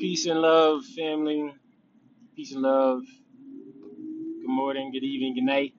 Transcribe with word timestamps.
Peace 0.00 0.26
and 0.26 0.40
love, 0.42 0.84
family. 0.86 1.54
Peace 2.36 2.52
and 2.52 2.62
love. 2.62 3.02
Good 4.26 4.48
morning, 4.48 4.92
good 4.92 5.04
evening, 5.04 5.34
good 5.36 5.44
night. 5.44 5.74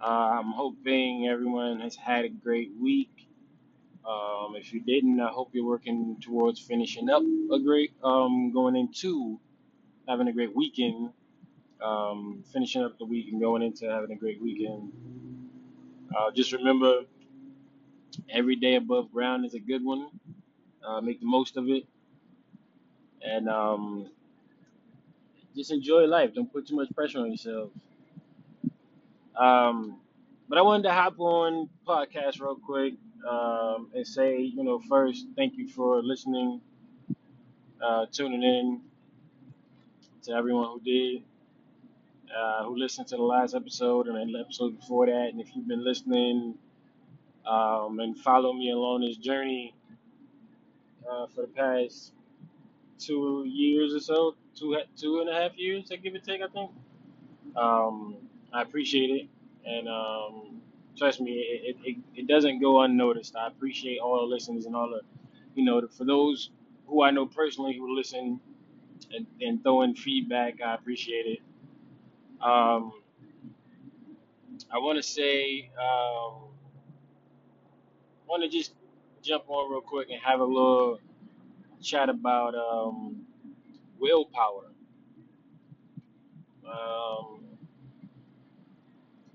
Uh, 0.00 0.38
I'm 0.38 0.52
hoping 0.52 1.28
everyone 1.28 1.80
has 1.80 1.96
had 1.96 2.24
a 2.24 2.30
great 2.30 2.70
week. 2.80 3.28
Um, 4.08 4.54
if 4.56 4.72
you 4.72 4.80
didn't, 4.80 5.20
I 5.20 5.28
hope 5.28 5.50
you're 5.52 5.66
working 5.66 6.18
towards 6.22 6.60
finishing 6.60 7.10
up 7.10 7.22
a 7.52 7.58
great, 7.60 7.92
um, 8.04 8.52
going 8.52 8.76
into 8.76 9.40
having 10.08 10.28
a 10.28 10.32
great 10.32 10.54
weekend. 10.56 11.10
Um, 11.82 12.44
finishing 12.52 12.84
up 12.84 12.98
the 12.98 13.06
week 13.06 13.28
and 13.32 13.40
going 13.40 13.62
into 13.62 13.90
having 13.90 14.12
a 14.12 14.16
great 14.16 14.40
weekend. 14.40 14.92
Uh, 16.16 16.30
just 16.32 16.52
remember, 16.52 17.02
every 18.30 18.56
day 18.56 18.76
above 18.76 19.12
ground 19.12 19.44
is 19.44 19.54
a 19.54 19.60
good 19.60 19.84
one. 19.84 20.08
Uh, 20.86 21.00
make 21.00 21.20
the 21.20 21.26
most 21.26 21.56
of 21.56 21.68
it, 21.68 21.84
and 23.26 23.48
um, 23.48 24.08
just 25.54 25.72
enjoy 25.72 26.04
life. 26.04 26.34
Don't 26.34 26.52
put 26.52 26.66
too 26.68 26.76
much 26.76 26.88
pressure 26.94 27.18
on 27.20 27.30
yourself. 27.30 27.70
Um, 29.36 29.98
but 30.48 30.58
I 30.58 30.62
wanted 30.62 30.84
to 30.84 30.92
hop 30.92 31.18
on 31.18 31.68
podcast 31.86 32.40
real 32.40 32.56
quick 32.56 32.94
um, 33.28 33.90
and 33.94 34.06
say, 34.06 34.40
you 34.40 34.62
know, 34.64 34.80
first, 34.88 35.26
thank 35.36 35.56
you 35.56 35.68
for 35.68 36.02
listening, 36.02 36.60
uh, 37.82 38.06
tuning 38.12 38.42
in 38.42 38.80
to 40.24 40.32
everyone 40.32 40.68
who 40.68 40.80
did, 40.80 41.22
uh, 42.36 42.64
who 42.64 42.76
listened 42.78 43.08
to 43.08 43.16
the 43.16 43.22
last 43.22 43.54
episode 43.54 44.06
and 44.08 44.34
the 44.34 44.40
episode 44.40 44.78
before 44.78 45.06
that. 45.06 45.28
And 45.32 45.40
if 45.40 45.54
you've 45.54 45.68
been 45.68 45.84
listening 45.84 46.54
um, 47.46 48.00
and 48.00 48.18
follow 48.18 48.52
me 48.52 48.70
along 48.70 49.02
this 49.02 49.16
journey 49.16 49.74
uh, 51.10 51.26
for 51.34 51.42
the 51.42 51.48
past 51.48 52.12
two 52.98 53.44
years 53.46 53.94
or 53.94 54.00
so, 54.00 54.36
two 54.54 54.76
two 54.96 55.20
and 55.20 55.28
a 55.30 55.34
half 55.34 55.56
years, 55.56 55.90
I 55.92 55.96
give 55.96 56.14
or 56.14 56.18
take, 56.18 56.42
I 56.42 56.48
think. 56.48 56.70
Um, 57.56 58.16
I 58.52 58.62
appreciate 58.62 59.10
it, 59.10 59.28
and 59.66 59.88
um, 59.88 60.62
trust 60.96 61.20
me, 61.20 61.32
it, 61.32 61.76
it, 61.84 61.96
it 62.14 62.26
doesn't 62.26 62.60
go 62.60 62.82
unnoticed. 62.82 63.36
I 63.36 63.48
appreciate 63.48 63.98
all 64.00 64.18
the 64.20 64.26
listeners 64.34 64.66
and 64.66 64.76
all 64.76 64.90
the, 64.90 65.02
you 65.54 65.64
know, 65.64 65.86
for 65.88 66.04
those 66.04 66.50
who 66.86 67.02
I 67.02 67.10
know 67.10 67.26
personally 67.26 67.76
who 67.76 67.96
listen 67.96 68.40
and, 69.12 69.26
and 69.40 69.62
throw 69.62 69.82
in 69.82 69.94
feedback, 69.94 70.60
I 70.62 70.74
appreciate 70.74 71.26
it. 71.26 71.40
Um, 72.42 72.92
I 74.72 74.78
want 74.78 74.96
to 74.98 75.02
say, 75.02 75.70
um, 75.80 76.44
want 78.26 78.42
to 78.42 78.48
just 78.48 78.72
jump 79.22 79.44
on 79.48 79.70
real 79.70 79.80
quick 79.80 80.10
and 80.10 80.20
have 80.22 80.40
a 80.40 80.44
little 80.44 80.98
chat 81.82 82.08
about 82.10 82.54
um, 82.54 83.26
willpower. 84.00 84.72
Um, 86.68 87.40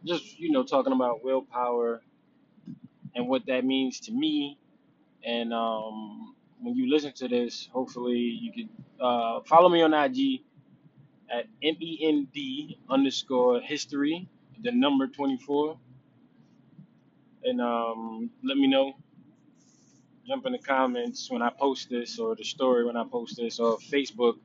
just 0.05 0.39
you 0.39 0.51
know, 0.51 0.63
talking 0.63 0.93
about 0.93 1.23
willpower 1.23 2.01
and 3.15 3.27
what 3.27 3.45
that 3.47 3.65
means 3.65 3.99
to 4.01 4.11
me. 4.13 4.59
And 5.25 5.53
um, 5.53 6.35
when 6.61 6.75
you 6.75 6.89
listen 6.91 7.13
to 7.13 7.27
this, 7.29 7.69
hopefully 7.73 8.17
you 8.19 8.51
can 8.53 8.69
uh, 9.01 9.41
follow 9.45 9.69
me 9.69 9.81
on 9.83 9.93
IG 9.93 10.41
at 11.31 11.45
MEND 11.63 12.75
underscore 12.89 13.61
history, 13.61 14.27
the 14.63 14.71
number 14.71 15.07
24. 15.07 15.77
And 17.45 17.61
um, 17.61 18.29
let 18.43 18.57
me 18.57 18.67
know. 18.67 18.93
Jump 20.27 20.45
in 20.45 20.53
the 20.53 20.59
comments 20.59 21.31
when 21.31 21.41
I 21.41 21.49
post 21.49 21.89
this, 21.89 22.19
or 22.19 22.35
the 22.35 22.43
story 22.43 22.85
when 22.85 22.97
I 22.97 23.03
post 23.05 23.37
this, 23.37 23.59
or 23.59 23.77
Facebook. 23.79 24.35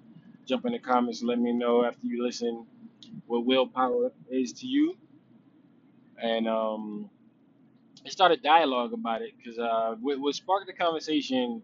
Jump 0.46 0.66
in 0.66 0.72
the 0.72 0.78
comments. 0.78 1.23
Let 1.23 1.39
me 1.39 1.52
know 1.52 1.84
after 1.84 2.06
you 2.06 2.23
listen 2.24 2.67
what 3.27 3.45
willpower 3.46 4.12
is 4.30 4.52
to 4.55 4.67
you. 4.67 4.96
And 6.23 6.48
um, 6.48 7.11
I 8.05 8.08
started 8.11 8.42
dialogue 8.42 8.92
about 8.92 9.23
it 9.23 9.33
because 9.36 9.58
uh, 9.58 9.96
what, 10.01 10.20
what 10.20 10.34
sparked 10.34 10.67
the 10.67 10.73
conversation, 10.73 11.62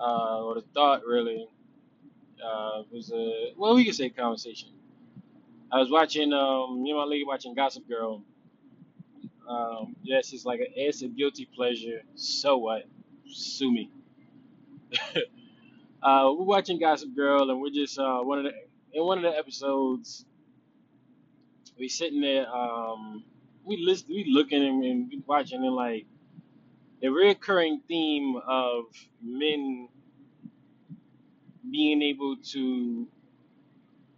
uh, 0.00 0.42
or 0.44 0.54
the 0.56 0.64
thought 0.74 1.04
really, 1.06 1.46
uh, 2.44 2.82
was 2.90 3.12
a 3.12 3.52
well, 3.56 3.74
we 3.74 3.84
could 3.84 3.94
say 3.94 4.10
conversation. 4.10 4.70
I 5.72 5.78
was 5.80 5.90
watching, 5.90 6.32
um, 6.32 6.82
me 6.82 6.90
and 6.90 6.98
my 6.98 7.04
lady 7.04 7.24
watching 7.24 7.54
Gossip 7.54 7.88
Girl. 7.88 8.22
Um, 9.48 9.96
yes, 10.02 10.32
it's 10.32 10.44
like 10.44 10.60
a, 10.60 10.66
it's 10.74 11.02
a 11.02 11.08
guilty 11.08 11.46
pleasure. 11.46 12.02
So 12.16 12.58
what? 12.58 12.84
Sue 13.26 13.72
me. 13.72 13.90
Uh, 16.02 16.30
we're 16.38 16.44
watching 16.44 16.78
Gossip 16.78 17.14
Girl, 17.16 17.50
and 17.50 17.60
we're 17.60 17.70
just 17.70 17.98
uh, 17.98 18.20
one 18.20 18.38
of 18.38 18.44
the 18.44 18.52
in 18.92 19.04
one 19.04 19.18
of 19.18 19.24
the 19.24 19.36
episodes. 19.36 20.24
We 21.78 21.88
sitting 21.88 22.20
there, 22.20 22.46
um, 22.48 23.24
we 23.64 23.78
listen, 23.78 24.06
we 24.10 24.24
looking 24.28 24.62
and, 24.64 24.84
and 24.84 25.08
we 25.10 25.22
watching, 25.26 25.64
and 25.64 25.74
like 25.74 26.06
the 27.02 27.08
recurring 27.08 27.82
theme 27.88 28.36
of 28.46 28.84
men 29.22 29.88
being 31.70 32.02
able 32.02 32.36
to, 32.52 33.06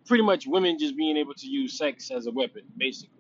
pretty 0.06 0.24
much 0.24 0.46
women 0.46 0.78
just 0.78 0.96
being 0.96 1.16
able 1.16 1.34
to 1.34 1.46
use 1.46 1.76
sex 1.76 2.10
as 2.10 2.26
a 2.26 2.30
weapon, 2.30 2.62
basically. 2.76 3.19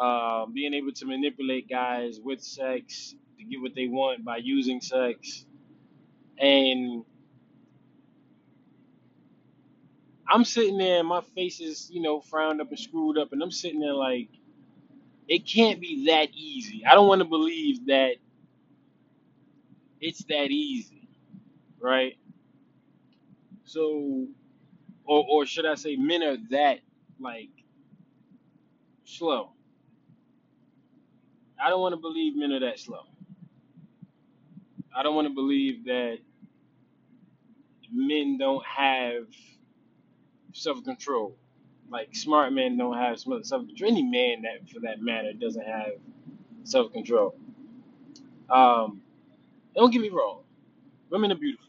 Uh, 0.00 0.46
being 0.46 0.74
able 0.74 0.92
to 0.92 1.06
manipulate 1.06 1.68
guys 1.70 2.20
with 2.24 2.42
sex 2.42 3.16
to 3.38 3.44
get 3.44 3.62
what 3.62 3.74
they 3.76 3.88
want 3.88 4.24
by 4.24 4.38
using 4.38 4.80
sex. 4.80 5.46
And 6.38 7.04
I'm 10.28 10.44
sitting 10.44 10.78
there, 10.78 11.00
and 11.00 11.08
my 11.08 11.22
face 11.34 11.60
is, 11.60 11.90
you 11.92 12.02
know, 12.02 12.20
frowned 12.20 12.60
up 12.60 12.70
and 12.70 12.78
screwed 12.78 13.18
up, 13.18 13.32
and 13.32 13.42
I'm 13.42 13.50
sitting 13.52 13.80
there 13.80 13.94
like, 13.94 14.30
it 15.28 15.46
can't 15.46 15.80
be 15.80 16.06
that 16.08 16.30
easy. 16.34 16.84
I 16.86 16.94
don't 16.94 17.08
want 17.08 17.20
to 17.20 17.28
believe 17.28 17.86
that 17.86 18.16
it's 20.00 20.24
that 20.24 20.50
easy, 20.50 21.08
right? 21.80 22.16
So, 23.64 24.28
or, 25.04 25.26
or 25.30 25.46
should 25.46 25.66
I 25.66 25.76
say, 25.76 25.96
men 25.96 26.22
are 26.22 26.38
that 26.50 26.80
like 27.20 27.50
slow. 29.04 29.52
I 31.64 31.70
don't 31.70 31.80
want 31.80 31.94
to 31.94 32.00
believe 32.00 32.36
men 32.36 32.52
are 32.52 32.60
that 32.60 32.78
slow. 32.80 33.02
I 34.96 35.02
don't 35.02 35.14
want 35.14 35.28
to 35.28 35.34
believe 35.34 35.84
that 35.86 36.18
men 37.92 38.38
don't 38.38 38.64
have 38.66 39.24
self 40.52 40.82
control. 40.84 41.36
Like 41.90 42.14
smart 42.14 42.52
men 42.52 42.78
don't 42.78 42.96
have 42.96 43.20
self 43.20 43.44
control. 43.66 43.90
Any 43.90 44.02
man 44.02 44.42
that, 44.42 44.68
for 44.70 44.80
that 44.80 45.00
matter, 45.02 45.32
doesn't 45.32 45.66
have 45.66 45.92
self 46.64 46.92
control. 46.92 47.36
Um, 48.50 49.02
don't 49.74 49.92
get 49.92 50.02
me 50.02 50.10
wrong. 50.10 50.42
Women 51.10 51.32
are 51.32 51.36
beautiful. 51.36 51.66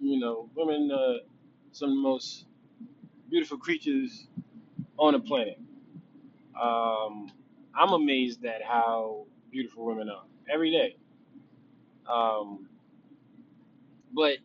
You 0.00 0.20
know, 0.20 0.50
women 0.54 0.90
are 0.92 1.18
some 1.72 1.90
of 1.90 1.96
the 1.96 2.02
most 2.02 2.46
beautiful 3.30 3.58
creatures 3.58 4.26
on 4.98 5.14
the 5.14 5.20
planet. 5.20 5.58
Um, 6.60 7.30
I'm 7.76 7.92
amazed 7.92 8.44
at 8.44 8.62
how 8.62 9.26
beautiful 9.50 9.84
women 9.84 10.08
are 10.08 10.24
every 10.52 10.70
day. 10.70 10.96
Um, 12.10 12.68
but 14.12 14.38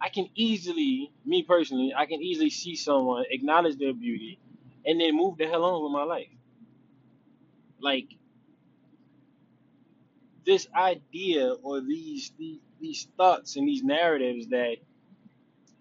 I 0.00 0.08
can 0.08 0.28
easily, 0.34 1.12
me 1.24 1.42
personally, 1.42 1.94
I 1.96 2.06
can 2.06 2.22
easily 2.22 2.50
see 2.50 2.76
someone 2.76 3.24
acknowledge 3.30 3.78
their 3.78 3.94
beauty 3.94 4.38
and 4.84 5.00
then 5.00 5.16
move 5.16 5.38
the 5.38 5.46
hell 5.46 5.64
on 5.64 5.82
with 5.82 5.92
my 5.92 6.04
life. 6.04 6.28
Like 7.80 8.08
this 10.44 10.66
idea 10.74 11.52
or 11.62 11.80
these 11.80 12.32
these, 12.38 12.60
these 12.80 13.08
thoughts 13.16 13.56
and 13.56 13.66
these 13.68 13.82
narratives 13.82 14.48
that 14.48 14.76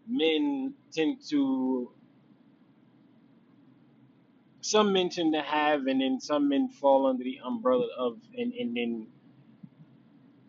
men 0.08 0.74
tend 0.92 1.18
to 1.30 1.92
some 4.64 4.94
men 4.94 5.10
tend 5.10 5.34
to 5.36 5.42
have 5.44 5.88
and 5.88 6.02
then 6.02 6.20
some 6.22 6.50
men 6.50 6.70
fall 6.70 7.08
under 7.08 7.24
the 7.24 7.40
umbrella 7.46 7.88
of 8.00 8.20
and, 8.38 8.54
and 8.54 8.78
then 8.78 9.08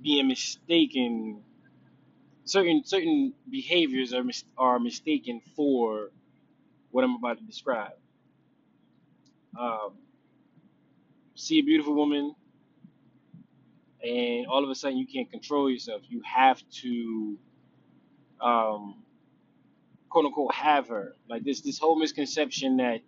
being 0.03 0.29
mistaken 0.29 1.43
certain 2.45 2.83
certain 2.85 3.35
behaviors 3.51 4.13
are 4.15 4.25
mis- 4.25 4.45
are 4.59 4.79
mistaken 4.81 5.41
for 5.57 6.11
what 6.91 7.05
I'm 7.05 7.17
about 7.17 7.39
to 7.39 7.45
describe. 7.45 7.93
Um, 9.59 9.95
see 11.35 11.59
a 11.61 11.63
beautiful 11.63 11.95
woman, 11.95 12.35
and 14.05 14.47
all 14.47 14.65
of 14.65 14.71
a 14.71 14.75
sudden 14.75 14.99
you 14.99 15.07
can't 15.07 15.31
control 15.31 15.71
yourself. 15.71 16.03
You 16.09 16.23
have 16.25 16.63
to, 16.83 17.39
um, 18.41 19.03
quote 20.11 20.27
unquote, 20.27 20.55
have 20.55 20.89
her. 20.89 21.17
Like 21.29 21.45
this 21.45 21.63
this 21.63 21.79
whole 21.79 21.99
misconception 21.99 22.79
that 22.79 23.01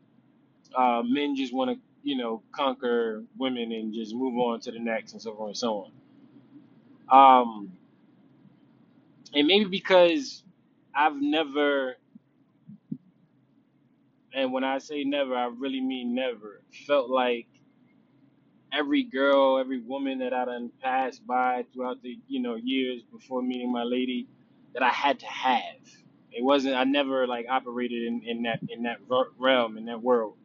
uh, 0.77 1.03
men 1.05 1.37
just 1.37 1.55
want 1.55 1.71
to, 1.71 1.79
you 2.03 2.17
know, 2.17 2.43
conquer 2.53 3.25
women 3.39 3.73
and 3.73 3.95
just 3.95 4.15
move 4.15 4.37
on 4.39 4.61
to 4.61 4.73
the 4.73 4.79
next 4.81 5.13
and 5.13 5.23
so 5.23 5.35
forth 5.35 5.49
and 5.51 5.57
so 5.59 5.91
on. 7.11 7.43
Um, 7.43 7.73
And 9.35 9.47
maybe 9.47 9.67
because 9.67 10.43
I've 10.95 11.17
never, 11.21 11.97
and 14.35 14.53
when 14.53 14.65
I 14.65 14.79
say 14.79 15.05
never, 15.05 15.37
I 15.37 15.47
really 15.47 15.81
mean 15.81 16.15
never, 16.15 16.63
felt 16.87 17.11
like 17.11 17.49
every 18.73 19.05
girl, 19.05 19.59
every 19.59 19.81
woman 19.81 20.21
that 20.21 20.35
I 20.35 20.47
done 20.47 20.71
passed 20.83 21.27
by 21.27 21.65
throughout 21.73 22.03
the 22.03 22.19
you 22.29 22.41
know 22.43 22.57
years 22.57 23.03
before 23.13 23.43
meeting 23.43 23.73
my 23.73 23.85
lady, 23.85 24.29
that 24.75 24.83
I 24.83 24.91
had 24.91 25.21
to 25.21 25.27
have. 25.27 25.63
It 26.33 26.45
wasn't. 26.45 26.77
I 26.77 26.85
never 26.85 27.27
like 27.27 27.47
operated 27.51 28.05
in, 28.05 28.23
in 28.27 28.43
that 28.45 28.61
in 28.71 28.85
that 28.85 28.99
realm 29.39 29.79
in 29.79 29.87
that 29.87 30.03
world. 30.03 30.37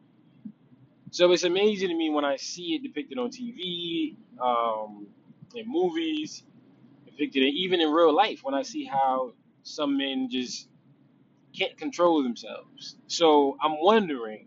So 1.12 1.32
it's 1.32 1.44
amazing 1.44 1.90
to 1.90 1.96
me 1.96 2.10
when 2.10 2.26
I 2.26 2.36
see 2.36 2.76
it 2.76 2.84
depicted 2.84 3.18
on 3.18 3.30
TV, 3.30 4.16
um, 4.42 5.08
in 5.56 5.66
movies, 5.68 6.44
depicted 7.06 7.44
in, 7.44 7.50
even 7.50 7.80
in 7.80 7.90
real 7.90 8.14
life. 8.14 8.40
When 8.44 8.54
I 8.54 8.62
see 8.62 8.84
how 8.84 9.34
some 9.64 9.98
men 9.98 10.28
just 10.30 10.68
can't 11.58 11.76
control 11.78 12.22
themselves. 12.22 12.96
So 13.08 13.56
I'm 13.62 13.80
wondering, 13.80 14.46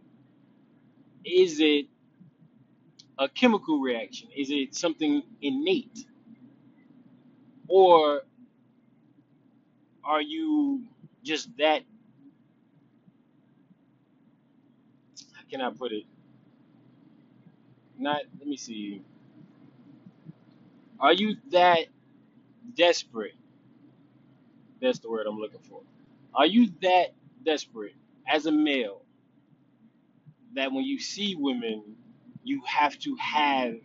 is 1.25 1.59
it 1.59 1.87
a 3.19 3.29
chemical 3.29 3.79
reaction? 3.81 4.29
Is 4.35 4.49
it 4.51 4.75
something 4.75 5.23
innate, 5.41 6.05
or 7.67 8.23
are 10.05 10.21
you 10.21 10.83
just 11.23 11.49
that? 11.57 11.83
How 15.33 15.43
can 15.49 15.61
I 15.61 15.71
put 15.71 15.91
it? 15.93 16.05
Not. 17.99 18.23
Let 18.39 18.47
me 18.47 18.57
see. 18.57 19.01
Are 20.99 21.13
you 21.13 21.37
that 21.51 21.87
desperate? 22.75 23.35
That's 24.81 24.99
the 24.99 25.09
word 25.11 25.27
I'm 25.27 25.39
looking 25.39 25.61
for. 25.69 25.81
Are 26.35 26.47
you 26.47 26.69
that 26.81 27.13
desperate 27.45 27.95
as 28.27 28.45
a 28.47 28.53
male 28.53 29.01
that 30.55 30.71
when 30.71 30.85
you 30.85 30.99
see 30.99 31.35
women, 31.35 31.83
you 32.43 32.61
have 32.65 32.97
to 32.99 33.15
have 33.17 33.75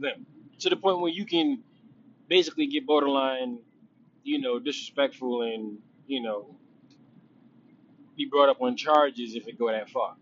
them 0.00 0.26
to 0.60 0.70
the 0.70 0.76
point 0.76 1.00
where 1.00 1.12
you 1.12 1.26
can 1.26 1.62
basically 2.28 2.66
get 2.68 2.86
borderline, 2.86 3.60
you 4.24 4.40
know, 4.40 4.58
disrespectful 4.58 5.42
and 5.42 5.78
you 6.06 6.22
know 6.22 6.56
be 8.16 8.26
brought 8.26 8.48
up 8.50 8.62
on 8.62 8.76
charges 8.76 9.34
if 9.36 9.48
it 9.48 9.58
go 9.58 9.70
that 9.70 9.90
far. 9.90 10.16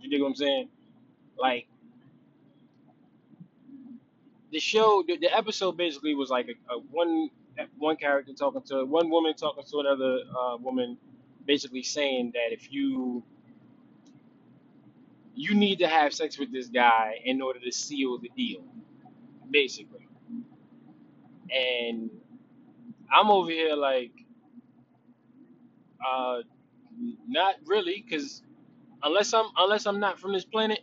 You 0.00 0.10
dig 0.10 0.22
what 0.22 0.28
I'm 0.28 0.36
saying? 0.36 0.68
Like 1.38 1.68
the 4.52 4.60
show, 4.60 5.04
the, 5.06 5.18
the 5.18 5.36
episode 5.36 5.76
basically 5.76 6.14
was 6.14 6.30
like 6.30 6.48
a, 6.48 6.74
a 6.74 6.78
one 6.90 7.30
one 7.78 7.96
character 7.96 8.32
talking 8.34 8.62
to 8.62 8.84
one 8.84 9.10
woman 9.10 9.34
talking 9.34 9.64
to 9.64 9.80
another 9.80 10.20
uh, 10.38 10.56
woman, 10.58 10.98
basically 11.46 11.82
saying 11.82 12.32
that 12.34 12.52
if 12.52 12.72
you 12.72 13.24
you 15.34 15.54
need 15.54 15.78
to 15.80 15.88
have 15.88 16.12
sex 16.12 16.38
with 16.38 16.52
this 16.52 16.68
guy 16.68 17.14
in 17.24 17.40
order 17.40 17.60
to 17.60 17.72
seal 17.72 18.18
the 18.18 18.30
deal, 18.36 18.64
basically. 19.50 20.08
And 21.50 22.10
I'm 23.12 23.30
over 23.30 23.50
here 23.50 23.74
like, 23.76 24.12
uh, 26.06 26.38
not 27.28 27.56
really, 27.66 28.04
because 28.06 28.42
unless 29.02 29.32
I'm 29.34 29.46
unless 29.56 29.86
I'm 29.86 30.00
not 30.00 30.18
from 30.18 30.32
this 30.32 30.44
planet, 30.44 30.80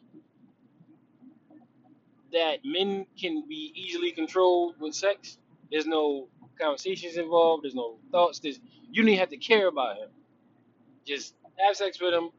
that 2.36 2.60
men 2.66 3.08
can 3.20 3.46
be 3.50 3.74
easily 3.76 4.12
controlled 4.14 4.76
with 4.80 4.96
sex. 4.96 5.40
There's 5.72 5.88
no 5.88 6.30
conversations 6.62 7.18
involved. 7.18 7.66
There's 7.66 7.76
no 7.76 8.00
thoughts. 8.12 8.40
There's 8.40 8.62
you 8.92 9.04
don't 9.04 9.10
even 9.10 9.20
have 9.20 9.30
to 9.32 9.38
care 9.38 9.68
about 9.70 9.98
him. 9.98 10.10
Just 11.06 11.36
have 11.66 11.76
sex 11.78 12.02
with 12.02 12.14
him, 12.14 12.32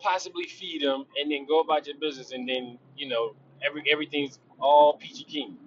possibly 0.00 0.46
feed 0.46 0.82
him, 0.82 1.06
and 1.20 1.30
then 1.32 1.46
go 1.46 1.60
about 1.60 1.86
your 1.86 1.96
business. 1.98 2.32
And 2.32 2.48
then 2.48 2.78
you 2.96 3.08
know 3.08 3.36
every 3.66 3.84
everything's 3.90 4.38
all 4.60 4.94
peachy 4.98 5.24
keen. 5.24 5.58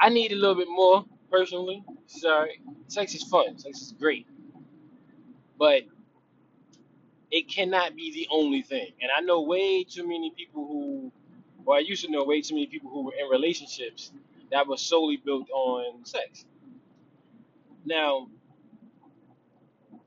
I 0.00 0.10
need 0.10 0.32
a 0.32 0.36
little 0.36 0.56
bit 0.56 0.68
more 0.70 1.04
personally. 1.30 1.84
Sorry, 2.06 2.60
sex 2.88 3.14
is 3.14 3.24
fun. 3.24 3.58
Sex 3.58 3.80
is 3.80 3.94
great, 3.98 4.26
but 5.58 5.82
it 7.30 7.48
cannot 7.50 7.96
be 7.96 8.12
the 8.12 8.28
only 8.30 8.62
thing. 8.62 8.92
And 9.00 9.10
I 9.16 9.20
know 9.22 9.42
way 9.42 9.84
too 9.84 10.04
many 10.08 10.32
people 10.36 10.66
who, 10.66 11.12
well, 11.66 11.78
I 11.78 11.82
used 11.82 12.04
to 12.06 12.12
know 12.12 12.24
way 12.24 12.42
too 12.42 12.56
many 12.56 12.68
people 12.68 12.90
who 12.90 13.04
were 13.04 13.14
in 13.20 13.28
relationships 13.30 14.12
that 14.52 14.68
was 14.68 14.82
solely 14.82 15.18
built 15.18 15.50
on 15.50 16.06
sex. 16.06 16.46
Now, 17.86 18.28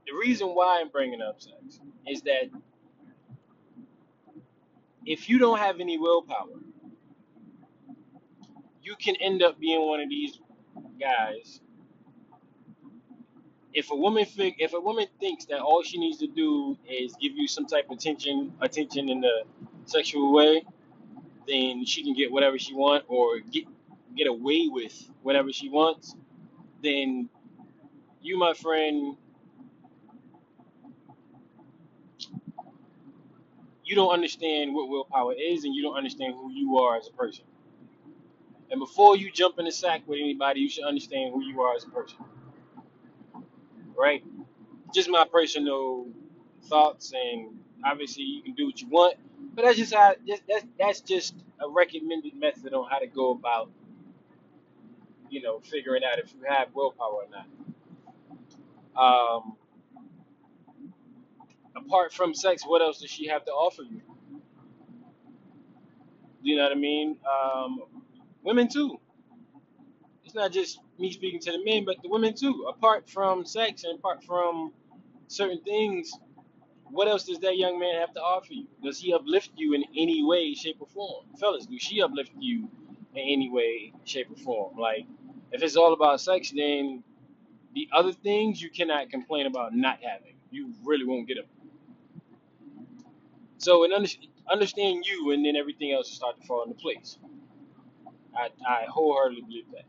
the 0.08 0.14
reason 0.14 0.50
why 0.50 0.82
I'm 0.82 0.90
bringing 0.90 1.22
up 1.22 1.42
sex 1.42 1.82
is 2.08 2.22
that 2.24 2.50
if 5.06 5.30
you 5.30 5.40
don't 5.40 5.60
have 5.60 5.80
any 5.80 5.98
willpower, 5.98 6.60
you 8.84 8.96
can 8.98 9.16
end 9.18 9.44
up 9.44 9.60
being 9.60 9.88
one 9.88 10.02
of 10.02 10.10
these 10.10 10.40
guys. 11.00 11.62
If 13.74 13.92
a 13.92 13.96
woman 13.96 14.26
fig- 14.26 14.58
if 14.60 14.74
a 14.74 14.80
woman 14.80 15.08
thinks 15.20 15.46
that 15.46 15.60
all 15.62 15.84
she 15.84 16.00
needs 16.00 16.20
to 16.20 16.28
do 16.28 16.78
is 16.90 17.16
give 17.22 17.34
you 17.36 17.48
some 17.48 17.68
type 17.68 17.86
of 17.90 17.98
attention, 17.98 18.54
attention 18.62 19.10
in 19.10 19.22
the 19.22 19.44
sexual 19.86 20.34
way, 20.34 20.64
then 21.50 21.86
she 21.86 22.04
can 22.04 22.14
get 22.14 22.32
whatever 22.32 22.60
she 22.60 22.74
wants 22.76 23.08
or 23.10 23.40
get 23.40 23.66
get 24.16 24.28
away 24.28 24.68
with 24.70 25.10
whatever 25.24 25.52
she 25.52 25.70
wants, 25.70 26.16
then 26.84 27.30
you, 28.22 28.38
my 28.38 28.54
friend, 28.54 29.18
you 33.84 33.96
don't 33.96 34.12
understand 34.12 34.74
what 34.74 34.90
willpower 34.90 35.34
is 35.34 35.64
and 35.64 35.76
you 35.76 35.82
don't 35.82 35.98
understand 35.98 36.34
who 36.36 36.52
you 36.52 36.78
are 36.80 36.98
as 36.98 37.08
a 37.08 37.12
person. 37.12 37.46
And 38.72 38.80
before 38.80 39.18
you 39.18 39.32
jump 39.32 39.60
in 39.60 39.66
the 39.66 39.72
sack 39.72 40.02
with 40.08 40.20
anybody, 40.22 40.62
you 40.62 40.70
should 40.70 40.86
understand 40.86 41.34
who 41.34 41.44
you 41.44 41.62
are 41.62 41.76
as 41.76 41.86
a 41.86 41.90
person, 41.90 42.18
right? 43.98 44.24
Just 44.94 45.10
my 45.10 45.26
personal 45.32 46.08
thoughts, 46.66 47.14
and 47.14 47.60
obviously 47.86 48.24
you 48.24 48.44
can 48.44 48.54
do 48.56 48.68
what 48.68 48.82
you 48.82 48.88
want, 48.90 49.16
but 49.60 49.66
that's 49.66 49.78
just 49.78 49.94
how 49.94 50.16
that's 50.48 50.66
that's 50.80 51.02
just 51.02 51.36
a 51.62 51.70
recommended 51.70 52.34
method 52.34 52.74
on 52.74 52.90
how 52.90 53.00
to 53.00 53.08
go 53.08 53.32
about, 53.32 53.70
you 55.30 55.42
know, 55.42 55.60
figuring 55.60 56.02
out 56.10 56.18
if 56.18 56.34
you 56.34 56.40
have 56.48 56.70
willpower 56.74 57.24
or 57.24 57.28
not. 57.30 57.48
Um, 58.96 59.58
apart 61.76 62.14
from 62.14 62.34
sex, 62.34 62.64
what 62.66 62.82
else 62.82 63.02
does 63.02 63.10
she 63.12 63.28
have 63.28 63.44
to 63.46 63.52
offer 63.52 63.84
you? 63.84 64.02
Do 66.26 66.50
you 66.50 66.56
know 66.56 66.64
what 66.64 66.72
I 66.72 66.76
mean? 66.76 67.18
Um, 67.30 67.82
women 68.44 68.70
too. 68.70 68.98
It's 70.24 70.36
not 70.36 70.54
just 70.54 70.80
me 70.98 71.12
speaking 71.12 71.42
to 71.42 71.52
the 71.52 71.66
men, 71.66 71.84
but 71.86 71.98
the 72.02 72.08
women 72.10 72.34
too. 72.34 72.66
Apart 72.70 73.10
from 73.10 73.46
sex 73.46 73.84
and 73.84 74.00
apart 74.00 74.24
from 74.24 74.72
certain 75.28 75.62
things, 75.64 76.14
what 76.92 77.08
else 77.08 77.26
does 77.26 77.40
that 77.40 77.58
young 77.58 77.80
man 77.80 78.00
have 78.00 78.14
to 78.14 78.22
offer 78.22 78.54
you? 78.54 78.68
Does 78.84 79.00
he 79.00 79.14
uplift 79.14 79.52
you 79.56 79.74
in 79.74 79.84
any 79.98 80.24
way, 80.24 80.54
shape, 80.54 80.78
or 80.80 80.88
form? 80.88 81.26
Fellas, 81.40 81.66
do 81.66 81.78
she 81.80 82.02
uplift 82.02 82.32
you 82.40 82.70
in 83.16 83.22
any 83.22 83.50
way, 83.50 83.94
shape, 84.06 84.30
or 84.32 84.38
form? 84.38 84.78
Like, 84.78 85.06
if 85.52 85.64
it's 85.64 85.76
all 85.76 85.94
about 85.94 86.22
sex, 86.22 86.52
then 86.56 87.04
the 87.76 87.90
other 87.94 88.14
things 88.14 88.62
you 88.62 88.70
cannot 88.70 89.10
complain 89.10 89.48
about 89.48 89.76
not 89.76 90.00
having. 90.04 90.36
You 90.52 90.74
really 90.84 91.06
won't 91.06 91.28
get 91.28 91.36
them. 91.38 91.46
So, 93.58 93.84
and 93.84 93.94
under, 93.94 94.10
understand 94.52 95.06
you, 95.06 95.32
and 95.32 95.46
then 95.46 95.56
everything 95.56 95.92
else 95.94 96.10
will 96.10 96.16
start 96.16 96.42
to 96.42 96.48
fall 96.48 96.64
into 96.64 96.76
place. 96.76 97.18
I, 98.36 98.50
I 98.68 98.86
wholeheartedly 98.90 99.42
believe 99.44 99.66
that. 99.74 99.86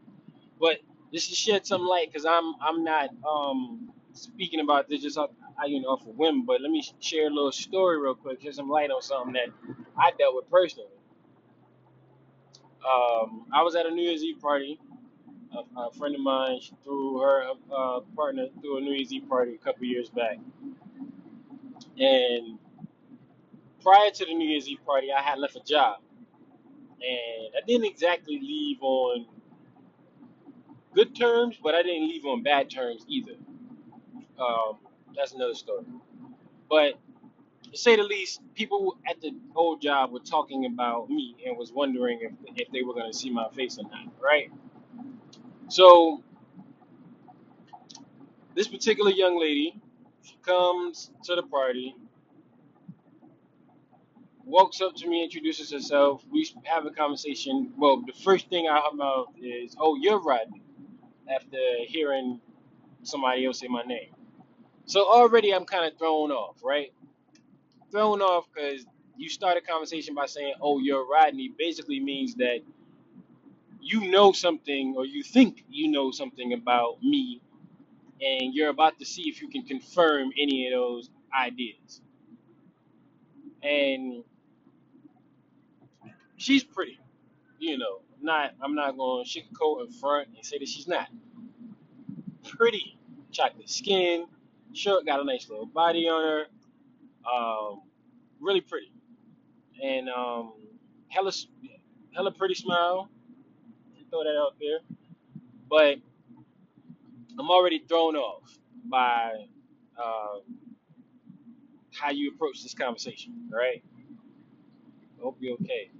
But 0.60 0.78
just 1.12 1.30
to 1.30 1.36
shed 1.36 1.66
some 1.66 1.82
light, 1.82 2.08
because 2.12 2.26
I'm 2.26 2.54
I'm 2.62 2.84
not 2.84 3.10
um 3.28 3.90
speaking 4.12 4.60
about 4.60 4.88
this 4.88 5.02
just 5.02 5.18
You 5.66 5.80
know 5.80 5.96
for 5.96 6.12
women. 6.12 6.44
but 6.46 6.60
let 6.60 6.70
me 6.70 6.82
share 7.00 7.26
a 7.28 7.30
little 7.30 7.52
story 7.52 8.00
real 8.00 8.14
quick, 8.14 8.42
shed 8.42 8.54
some 8.54 8.68
light 8.68 8.90
on 8.90 9.02
something 9.02 9.34
that 9.34 9.48
I 9.96 10.12
dealt 10.18 10.34
with 10.34 10.50
personally. 10.50 10.88
Um, 12.86 13.46
I 13.52 13.62
was 13.62 13.76
at 13.76 13.86
a 13.86 13.90
New 13.90 14.02
Year's 14.02 14.24
Eve 14.24 14.40
party. 14.40 14.78
A, 15.52 15.80
a 15.80 15.92
friend 15.92 16.14
of 16.14 16.20
mine 16.20 16.60
she 16.60 16.72
threw 16.84 17.20
her 17.20 17.44
uh, 17.76 18.00
partner 18.14 18.46
threw 18.60 18.78
a 18.78 18.80
New 18.80 18.92
Year's 18.92 19.12
Eve 19.12 19.28
party 19.28 19.54
a 19.54 19.58
couple 19.58 19.84
years 19.84 20.08
back, 20.08 20.38
and 21.98 22.58
prior 23.82 24.10
to 24.10 24.24
the 24.24 24.34
New 24.34 24.48
Year's 24.48 24.68
Eve 24.68 24.84
party, 24.86 25.08
I 25.12 25.20
had 25.22 25.38
left 25.38 25.56
a 25.56 25.60
job, 25.60 25.98
and 27.00 27.54
I 27.56 27.66
didn't 27.66 27.86
exactly 27.86 28.38
leave 28.40 28.78
on 28.82 29.26
good 30.94 31.14
terms, 31.16 31.56
but 31.62 31.74
I 31.74 31.82
didn't 31.82 32.08
leave 32.08 32.24
on 32.26 32.42
bad 32.42 32.70
terms 32.70 33.04
either. 33.08 33.34
Um, 34.38 34.78
that's 35.16 35.32
another 35.34 35.54
story. 35.54 35.84
But 36.70 36.94
to 37.72 37.78
say 37.78 37.96
the 37.96 38.04
least, 38.04 38.42
people 38.54 38.98
at 39.08 39.20
the 39.20 39.32
old 39.56 39.82
job 39.82 40.12
were 40.12 40.20
talking 40.20 40.66
about 40.66 41.10
me 41.10 41.36
and 41.46 41.56
was 41.58 41.72
wondering 41.72 42.20
if, 42.22 42.32
if 42.56 42.68
they 42.72 42.82
were 42.82 42.94
going 42.94 43.10
to 43.12 43.16
see 43.18 43.30
my 43.30 43.48
face 43.50 43.78
or 43.78 43.84
not, 43.84 44.12
right? 44.22 44.50
So 45.68 46.18
This 48.54 48.68
particular 48.68 49.12
young 49.12 49.40
lady 49.40 49.80
comes 50.42 51.12
to 51.24 51.36
the 51.36 51.42
party, 51.44 51.94
walks 54.44 54.80
up 54.80 54.94
to 54.96 55.08
me, 55.08 55.24
introduces 55.24 55.72
herself. 55.72 56.24
We 56.32 56.48
have 56.64 56.86
a 56.86 56.90
conversation. 56.90 57.72
Well, 57.78 58.02
the 58.06 58.12
first 58.12 58.48
thing 58.50 58.68
out 58.68 58.84
of 58.86 58.92
her 58.92 58.96
mouth 58.98 59.28
is, 59.40 59.76
"Oh, 59.78 59.96
you're 59.96 60.20
Rodney." 60.20 60.62
After 61.28 61.58
hearing 61.86 62.40
somebody 63.02 63.46
else 63.46 63.60
say 63.60 63.68
my 63.68 63.82
name, 63.84 64.14
so 64.90 65.06
already 65.10 65.54
I'm 65.54 65.66
kind 65.66 65.86
of 65.92 65.98
thrown 65.98 66.32
off, 66.32 66.58
right? 66.64 66.92
Thrown 67.92 68.22
off 68.22 68.46
because 68.54 68.86
you 69.16 69.30
start 69.30 69.58
a 69.58 69.62
conversation 69.62 70.14
by 70.14 70.26
saying, 70.26 70.54
"Oh, 70.62 70.80
you're 70.80 71.06
Rodney," 71.08 71.52
basically 71.58 72.00
means 72.00 72.36
that 72.36 72.60
you 73.80 74.10
know 74.10 74.32
something 74.32 74.94
or 74.96 75.06
you 75.06 75.22
think 75.22 75.64
you 75.70 75.90
know 75.90 76.10
something 76.12 76.54
about 76.54 77.02
me, 77.02 77.42
and 78.20 78.54
you're 78.54 78.70
about 78.70 78.98
to 79.00 79.06
see 79.06 79.24
if 79.28 79.42
you 79.42 79.48
can 79.50 79.64
confirm 79.64 80.32
any 80.38 80.66
of 80.68 80.72
those 80.74 81.10
ideas. 81.38 82.02
And 83.62 84.24
she's 86.36 86.64
pretty. 86.64 86.92
you 87.58 87.78
know, 87.78 88.00
not 88.20 88.52
I'm 88.62 88.74
not 88.74 88.96
going 88.96 89.24
to 89.24 89.30
sugarcoat 89.30 89.86
in 89.86 89.92
front 89.92 90.28
and 90.36 90.44
say 90.44 90.58
that 90.58 90.68
she's 90.68 90.88
not 90.88 91.08
pretty. 92.56 92.98
Chocolate 93.32 93.70
skin, 93.70 94.26
short, 94.74 95.06
got 95.06 95.20
a 95.20 95.24
nice 95.24 95.48
little 95.48 95.66
body 95.66 96.08
on 96.08 96.22
her, 96.22 96.46
um, 97.30 97.82
really 98.40 98.60
pretty, 98.60 98.92
and 99.82 100.08
um, 100.08 100.54
hella 101.08 101.32
hella 102.14 102.32
pretty 102.32 102.54
smile. 102.54 103.08
Throw 104.10 104.24
that 104.24 104.36
out 104.36 104.56
there, 104.60 104.80
but 105.68 105.98
I'm 107.38 107.50
already 107.50 107.78
thrown 107.88 108.16
off 108.16 108.58
by 108.84 109.46
uh, 109.96 110.40
how 111.92 112.10
you 112.10 112.32
approach 112.34 112.62
this 112.62 112.74
conversation. 112.74 113.48
Right? 113.52 113.82
I 115.18 115.22
Hope 115.22 115.36
you're 115.40 115.54
okay. 115.54 115.90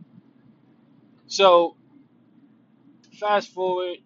So 1.27 1.77
fast 3.21 3.51
forward 3.51 3.99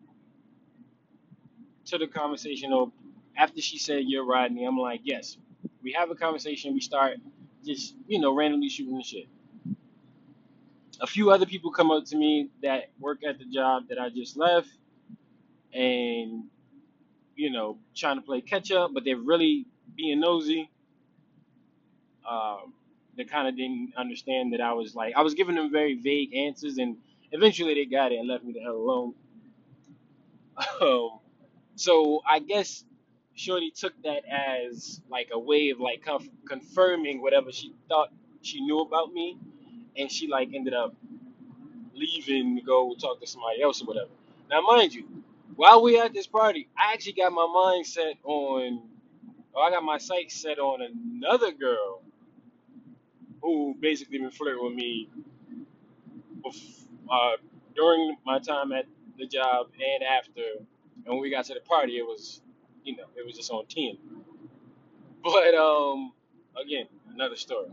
to 1.87 1.99
the 1.99 2.07
conversation 2.07 2.73
of 2.73 2.93
after 3.37 3.61
she 3.61 3.79
said 3.79 4.05
you're 4.07 4.27
Rodney, 4.27 4.65
I'm 4.65 4.79
like, 4.79 5.01
yes. 5.05 5.37
We 5.83 5.93
have 5.93 6.11
a 6.11 6.15
conversation. 6.15 6.75
We 6.75 6.81
start 6.81 7.19
just 7.65 7.95
you 8.07 8.21
know 8.21 8.35
randomly 8.35 8.69
shooting 8.69 8.97
the 8.97 9.03
shit. 9.03 9.29
A 11.01 11.07
few 11.07 11.31
other 11.31 11.47
people 11.47 11.71
come 11.71 11.91
up 11.91 12.05
to 12.07 12.17
me 12.17 12.51
that 12.63 12.91
work 13.01 13.19
at 13.29 13.39
the 13.39 13.45
job 13.45 13.89
that 13.89 13.99
I 13.99 14.09
just 14.11 14.37
left, 14.37 14.69
and 15.73 16.45
you 17.37 17.51
know 17.51 17.79
trying 17.95 18.17
to 18.17 18.23
play 18.23 18.41
catch 18.41 18.73
up, 18.73 18.93
but 18.95 19.05
they're 19.05 19.17
really 19.17 19.67
being 19.97 20.21
nosy. 20.21 20.71
Um, 22.29 22.73
they 23.17 23.25
kind 23.25 23.49
of 23.49 23.57
didn't 23.57 23.93
understand 23.97 24.53
that 24.55 24.61
I 24.61 24.73
was 24.73 24.95
like 24.95 25.15
I 25.17 25.23
was 25.23 25.35
giving 25.35 25.57
them 25.57 25.71
very 25.71 25.95
vague 25.97 26.35
answers, 26.35 26.79
and 26.79 26.97
eventually 27.33 27.75
they 27.75 27.85
got 27.87 28.13
it 28.13 28.17
and 28.17 28.29
left 28.29 28.45
me 28.45 28.53
the 28.53 28.61
hell 28.61 28.77
alone. 28.77 29.15
Um, 30.81 31.19
so 31.77 32.23
I 32.29 32.39
guess 32.39 32.85
Shorty 33.35 33.73
took 33.73 33.95
that 34.05 34.23
as 34.31 35.01
like 35.11 35.31
a 35.33 35.39
way 35.39 35.71
of 35.71 35.81
like 35.81 36.05
conf- 36.05 36.29
confirming 36.49 37.23
whatever 37.23 37.53
she 37.53 37.75
thought 37.89 38.11
she 38.43 38.61
knew 38.63 38.81
about 38.81 39.13
me, 39.13 39.39
and 39.97 40.11
she 40.13 40.29
like 40.29 40.51
ended 40.55 40.75
up 40.75 40.95
leaving 41.95 42.57
to 42.57 42.63
go 42.63 42.95
talk 43.01 43.21
to 43.21 43.27
somebody 43.27 43.63
else 43.63 43.83
or 43.83 43.87
whatever. 43.87 44.11
Now, 44.51 44.63
mind 44.63 44.95
you, 44.95 45.05
while 45.57 45.83
we 45.83 45.99
at 46.01 46.15
this 46.15 46.27
party, 46.27 46.69
I 46.79 46.93
actually 46.95 47.15
got 47.15 47.33
my 47.33 47.47
mind 47.53 47.87
set 47.87 48.17
on, 48.25 48.83
or 49.55 49.65
I 49.65 49.71
got 49.71 49.85
my 49.85 49.99
sights 49.99 50.41
set 50.41 50.59
on 50.59 50.81
another 50.83 51.53
girl 51.53 52.03
who 53.43 53.77
basically 53.81 54.19
been 54.19 54.31
flirting 54.31 54.65
with 54.65 54.75
me 54.75 55.09
bef- 56.45 56.87
uh, 57.11 57.37
during 57.77 58.17
my 58.27 58.41
time 58.41 58.73
at 58.73 58.87
the 59.19 59.27
job 59.27 59.69
and 59.75 60.05
after. 60.05 60.43
And 61.07 61.15
when 61.15 61.21
we 61.21 61.31
got 61.31 61.47
to 61.47 61.55
the 61.55 61.61
party, 61.61 61.99
it 61.99 62.05
was, 62.05 62.43
you 62.85 62.97
know, 62.97 63.05
it 63.17 63.27
was 63.27 63.37
just 63.37 63.51
on 63.53 63.67
10. 63.67 63.99
But 65.25 65.55
um, 65.55 66.13
again, 66.63 66.87
another 67.15 67.37
story. 67.37 67.69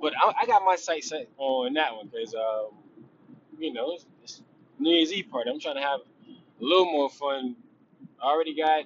But 0.00 0.14
I, 0.20 0.32
I 0.42 0.46
got 0.46 0.64
my 0.64 0.76
sights 0.76 1.10
set 1.10 1.28
on 1.38 1.74
that 1.74 1.94
one 1.96 2.08
because, 2.12 2.34
um, 2.34 2.70
you 3.58 3.72
know, 3.72 3.92
it's, 3.94 4.06
it's 4.22 4.42
New 4.78 4.90
Year's 4.92 5.12
Eve 5.12 5.30
party. 5.30 5.50
I'm 5.50 5.60
trying 5.60 5.76
to 5.76 5.82
have 5.82 6.00
a 6.00 6.64
little 6.64 6.86
more 6.86 7.10
fun. 7.10 7.56
I 8.22 8.26
already 8.28 8.56
got 8.56 8.84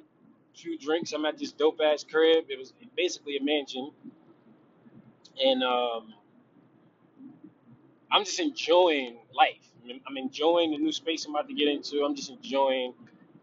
few 0.56 0.78
drinks. 0.78 1.12
I'm 1.12 1.24
at 1.26 1.38
this 1.38 1.52
dope 1.52 1.80
ass 1.84 2.04
crib. 2.04 2.46
It 2.48 2.58
was 2.58 2.72
basically 2.96 3.36
a 3.38 3.42
mansion, 3.44 3.90
and 5.44 5.62
um, 5.64 6.14
I'm 8.12 8.24
just 8.24 8.40
enjoying 8.40 9.18
life. 9.34 9.58
I'm 10.08 10.16
enjoying 10.18 10.72
the 10.72 10.78
new 10.78 10.92
space 10.92 11.26
I'm 11.26 11.34
about 11.34 11.48
to 11.48 11.54
get 11.54 11.68
into. 11.68 12.04
I'm 12.04 12.14
just 12.16 12.30
enjoying 12.30 12.94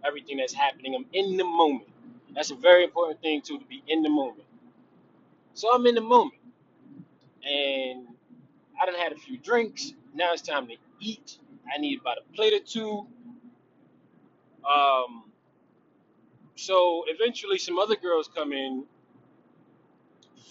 everything 0.06 0.38
that's 0.38 0.54
happening. 0.54 0.96
I'm 0.96 1.06
in 1.14 1.38
the 1.38 1.46
moment. 1.46 1.89
That's 2.36 2.52
a 2.52 2.56
very 2.56 2.84
important 2.84 3.22
thing 3.22 3.42
too, 3.42 3.60
to 3.60 3.66
be 3.66 3.84
in 3.88 4.04
the 4.04 4.10
moment. 4.10 4.46
So 5.54 5.74
I'm 5.74 5.86
in 5.88 5.96
the 5.96 6.02
moment, 6.02 6.42
and 7.46 8.08
I 8.82 8.86
done 8.86 8.96
had 8.96 9.12
a 9.14 9.18
few 9.18 9.38
drinks. 9.38 9.94
Now 10.14 10.34
it's 10.34 10.42
time 10.42 10.68
to 10.68 10.76
eat. 11.02 11.38
I 11.74 11.80
need 11.80 12.02
about 12.02 12.18
a 12.20 12.36
plate 12.36 12.54
or 12.54 12.66
two. 12.66 13.08
Um, 14.70 15.24
so 16.56 17.06
eventually, 17.08 17.58
some 17.58 17.80
other 17.80 17.96
girls 17.96 18.30
come 18.36 18.54
in 18.54 18.86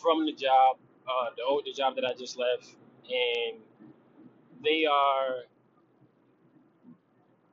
from 0.02 0.26
the 0.26 0.32
job, 0.32 0.78
uh, 1.08 1.30
the 1.36 1.42
old 1.44 1.64
the 1.66 1.72
job 1.72 1.94
that 1.96 2.04
I 2.04 2.14
just 2.14 2.38
left, 2.38 2.74
and 3.04 3.60
they 4.64 4.86
are 4.86 5.44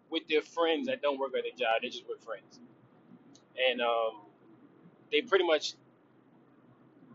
with 0.09 0.27
their 0.29 0.41
friends 0.41 0.87
that 0.87 1.01
don't 1.01 1.19
work 1.19 1.33
at 1.37 1.43
the 1.43 1.51
job. 1.51 1.79
They're 1.81 1.91
just 1.91 2.07
with 2.07 2.23
friends, 2.23 2.59
and 3.69 3.81
um, 3.81 4.21
they 5.11 5.21
pretty 5.21 5.45
much, 5.45 5.73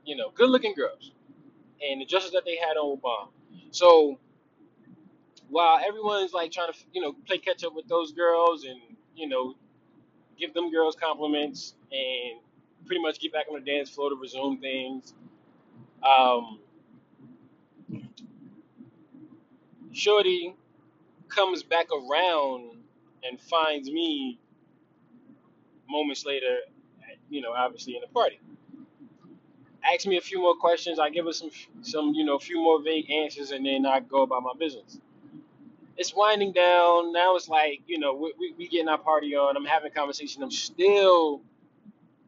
you 0.05 0.17
know, 0.17 0.31
good-looking 0.35 0.75
girls, 0.75 1.13
and 1.83 2.01
the 2.01 2.07
dresses 2.07 2.33
that 2.33 2.45
they 2.45 2.57
had 2.57 2.77
on 2.77 2.91
were 2.91 2.97
bomb. 2.97 3.29
So 3.71 4.19
while 5.49 5.81
everyone's 5.87 6.33
like 6.33 6.53
trying 6.53 6.73
to, 6.73 6.79
you 6.93 7.01
know, 7.01 7.15
play 7.27 7.39
catch 7.39 7.65
up 7.65 7.75
with 7.75 7.89
those 7.89 8.13
girls, 8.13 8.65
and 8.65 8.81
you 9.15 9.29
know, 9.29 9.55
give 10.39 10.55
them 10.55 10.71
girls 10.71 10.97
compliments, 10.97 11.75
and 11.93 12.41
pretty 12.87 13.03
much 13.03 13.21
get 13.21 13.33
back 13.33 13.47
on 13.51 13.63
the 13.63 13.71
dance 13.71 13.91
floor 13.91 14.11
to 14.11 14.17
resume 14.17 14.59
things. 14.59 15.15
Um, 16.03 16.61
Shorty 19.93 20.55
comes 21.29 21.63
back 21.63 21.89
around 21.93 22.79
and 23.23 23.41
finds 23.41 23.91
me 23.91 24.39
moments 25.91 26.25
later, 26.25 26.59
you 27.29 27.41
know, 27.41 27.53
obviously 27.53 27.95
in 27.95 28.01
the 28.01 28.09
party. 28.09 28.41
Ask 29.83 30.07
me 30.07 30.19
a 30.19 30.21
few 30.21 30.41
more 30.41 30.55
questions. 30.57 30.99
I 30.99 31.11
give 31.11 31.25
her 31.27 31.33
some, 31.33 31.51
some, 31.83 32.13
you 32.15 32.25
know, 32.25 32.37
a 32.37 32.41
few 32.41 32.61
more 32.63 32.83
vague 32.83 33.11
answers, 33.11 33.51
and 33.51 33.65
then 33.65 33.87
I 33.87 34.01
go 34.01 34.23
about 34.23 34.43
my 34.43 34.53
business. 34.59 35.01
It's 35.97 36.15
winding 36.15 36.53
down. 36.53 37.13
Now 37.13 37.37
it's 37.37 37.49
like, 37.49 37.83
you 37.87 37.99
know, 37.99 38.15
we, 38.15 38.33
we, 38.39 38.55
we 38.57 38.69
getting 38.69 38.89
our 38.89 38.99
party 38.99 39.35
on. 39.35 39.57
I'm 39.57 39.65
having 39.65 39.91
a 39.91 39.95
conversation. 39.95 40.43
I'm 40.43 40.51
still 40.51 41.43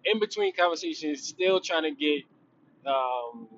in 0.05 0.19
between 0.19 0.55
conversations, 0.55 1.23
still 1.23 1.61
trying 1.61 1.85
to 1.85 1.93
get 1.93 2.25
um, 2.87 3.49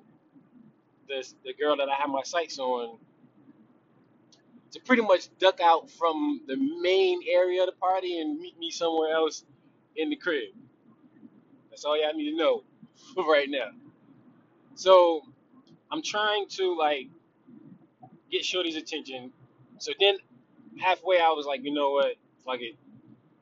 the 1.07 1.53
girl 1.59 1.77
that 1.77 1.89
I 1.89 1.95
have 1.95 2.09
my 2.09 2.23
sights 2.23 2.59
on 2.59 2.97
to 4.71 4.79
pretty 4.81 5.01
much 5.01 5.29
duck 5.39 5.59
out 5.61 5.89
from 5.89 6.41
the 6.47 6.57
main 6.57 7.21
area 7.29 7.61
of 7.61 7.67
the 7.67 7.75
party 7.79 8.19
and 8.19 8.39
meet 8.39 8.57
me 8.59 8.71
somewhere 8.71 9.13
else 9.13 9.43
in 9.97 10.09
the 10.09 10.15
crib. 10.17 10.49
That's 11.69 11.85
all 11.85 12.01
y'all 12.01 12.13
need 12.15 12.31
to 12.31 12.37
know 12.37 12.63
right 13.17 13.49
now. 13.49 13.69
So 14.75 15.21
I'm 15.91 16.01
trying 16.03 16.47
to 16.51 16.77
like 16.77 17.07
get 18.31 18.45
Shorty's 18.45 18.75
attention. 18.77 19.31
So 19.79 19.93
then 19.99 20.17
halfway 20.79 21.19
I 21.19 21.29
was 21.29 21.45
like, 21.47 21.63
you 21.63 21.73
know 21.73 21.91
what? 21.91 22.15
Fuck 22.45 22.61
it. 22.61 22.77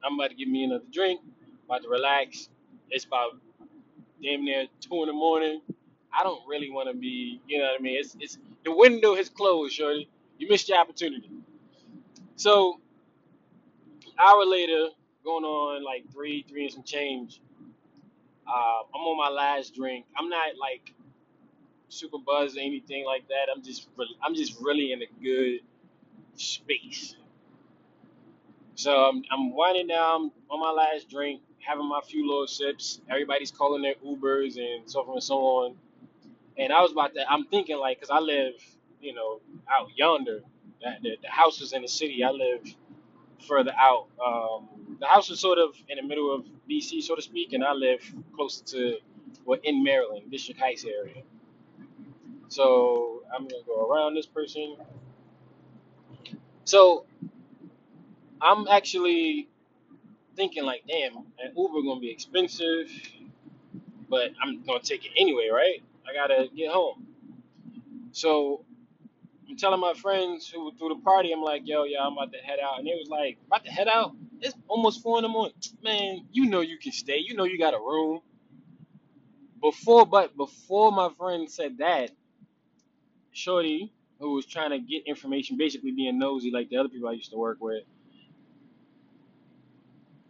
I'm 0.03 0.15
about 0.19 0.29
to 0.31 0.35
give 0.35 0.49
me 0.49 0.63
another 0.65 0.85
drink, 0.93 1.21
about 1.65 1.83
to 1.83 1.89
relax. 1.89 2.49
It's 2.91 3.05
about 3.05 3.31
damn 4.23 4.45
near 4.45 4.65
two 4.81 5.01
in 5.03 5.07
the 5.07 5.13
morning. 5.13 5.61
I 6.17 6.23
don't 6.23 6.41
really 6.47 6.71
want 6.71 6.89
to 6.91 6.95
be, 6.97 7.41
you 7.47 7.59
know 7.59 7.65
what 7.65 7.79
I 7.79 7.83
mean? 7.83 7.97
It's 7.99 8.15
it's 8.19 8.37
the 8.65 8.75
window 8.75 9.15
has 9.15 9.29
closed, 9.29 9.75
Shorty. 9.75 10.09
You 10.39 10.49
missed 10.49 10.69
your 10.69 10.79
opportunity. 10.79 11.29
So 12.37 12.79
hour 14.19 14.45
later, 14.45 14.87
going 15.23 15.43
on 15.43 15.83
like 15.83 16.11
three, 16.11 16.45
three 16.47 16.65
and 16.65 16.73
some 16.73 16.83
change. 16.83 17.41
Uh, 18.47 18.83
I'm 18.93 19.01
on 19.01 19.17
my 19.17 19.29
last 19.29 19.75
drink. 19.75 20.05
I'm 20.17 20.29
not 20.29 20.57
like 20.59 20.93
super 21.89 22.17
buzzed 22.25 22.57
or 22.57 22.61
anything 22.61 23.05
like 23.05 23.27
that. 23.29 23.47
I'm 23.55 23.63
just 23.63 23.87
really, 23.97 24.17
I'm 24.23 24.35
just 24.35 24.59
really 24.61 24.91
in 24.91 25.01
a 25.01 25.07
good 25.23 25.59
space. 26.35 27.15
So 28.75 28.91
I'm, 28.91 29.23
I'm 29.31 29.53
winding 29.53 29.87
down 29.87 30.31
on 30.49 30.59
my 30.59 30.71
last 30.71 31.09
drink, 31.09 31.41
having 31.59 31.87
my 31.87 32.01
few 32.05 32.27
little 32.27 32.47
sips. 32.47 33.01
Everybody's 33.09 33.51
calling 33.51 33.81
their 33.83 33.95
Ubers 34.05 34.57
and 34.57 34.89
so 34.89 35.03
forth 35.03 35.17
and 35.17 35.23
so 35.23 35.37
on. 35.39 35.75
And 36.57 36.73
I 36.73 36.81
was 36.81 36.91
about 36.91 37.13
to, 37.15 37.29
I'm 37.31 37.45
thinking 37.45 37.77
like, 37.77 37.99
cause 37.99 38.09
I 38.11 38.19
live, 38.19 38.53
you 39.01 39.13
know, 39.13 39.41
out 39.71 39.89
yonder. 39.95 40.41
That 40.83 41.01
the, 41.01 41.17
the 41.21 41.29
house 41.29 41.61
is 41.61 41.73
in 41.73 41.81
the 41.83 41.87
city. 41.87 42.23
I 42.23 42.31
live 42.31 42.61
further 43.47 43.73
out. 43.77 44.07
Um, 44.25 44.92
the 45.03 45.09
house 45.09 45.29
is 45.29 45.37
sort 45.37 45.59
of 45.59 45.75
in 45.89 45.97
the 45.97 46.01
middle 46.01 46.33
of 46.33 46.45
DC, 46.69 47.03
so 47.03 47.13
to 47.13 47.21
speak, 47.21 47.51
and 47.51 47.61
I 47.61 47.73
live 47.73 47.99
closer 48.33 48.63
to, 48.67 48.95
well, 49.43 49.59
in 49.61 49.83
Maryland, 49.83 50.31
District 50.31 50.57
Heights 50.57 50.85
area. 50.85 51.23
So 52.47 53.21
I'm 53.35 53.45
gonna 53.45 53.63
go 53.65 53.85
around 53.85 54.15
this 54.15 54.27
person. 54.27 54.77
So 56.63 57.05
I'm 58.41 58.65
actually 58.69 59.49
thinking 60.37 60.63
like, 60.63 60.83
damn, 60.87 61.17
an 61.17 61.51
Uber 61.57 61.81
gonna 61.81 61.99
be 61.99 62.09
expensive, 62.09 62.89
but 64.09 64.31
I'm 64.41 64.63
gonna 64.63 64.79
take 64.79 65.03
it 65.03 65.11
anyway, 65.17 65.49
right? 65.51 65.83
I 66.09 66.13
gotta 66.13 66.47
get 66.55 66.71
home. 66.71 67.05
So 68.13 68.63
I'm 69.49 69.57
telling 69.57 69.81
my 69.81 69.95
friends 69.95 70.47
who 70.49 70.63
were 70.63 70.71
through 70.79 70.95
the 70.95 71.01
party, 71.03 71.33
I'm 71.33 71.41
like, 71.41 71.63
yo, 71.65 71.83
yeah, 71.83 72.05
I'm 72.05 72.13
about 72.13 72.31
to 72.31 72.37
head 72.37 72.59
out, 72.63 72.79
and 72.79 72.87
they 72.87 72.93
was 72.97 73.09
like, 73.09 73.37
about 73.47 73.65
to 73.65 73.71
head 73.71 73.89
out? 73.89 74.15
It's 74.43 74.55
almost 74.69 75.03
four 75.03 75.19
in 75.19 75.23
the 75.23 75.29
morning. 75.29 75.55
Man, 75.83 76.27
you 76.33 76.47
know 76.47 76.61
you 76.61 76.79
can 76.79 76.93
stay. 76.93 77.19
You 77.19 77.35
know 77.35 77.45
you 77.45 77.59
got 77.59 77.75
a 77.75 77.79
room. 77.79 78.21
Before, 79.61 80.05
but 80.05 80.37
before 80.37 80.91
my 80.91 81.09
friend 81.17 81.51
said 81.51 81.79
that, 81.79 82.11
Shorty, 83.33 83.93
who 84.19 84.33
was 84.35 84.45
trying 84.45 84.71
to 84.71 84.79
get 84.79 85.07
information, 85.07 85.57
basically 85.57 85.91
being 85.91 86.19
nosy 86.19 86.51
like 86.51 86.69
the 86.69 86.77
other 86.77 86.89
people 86.89 87.09
I 87.09 87.13
used 87.13 87.31
to 87.31 87.37
work 87.37 87.59
with, 87.61 87.83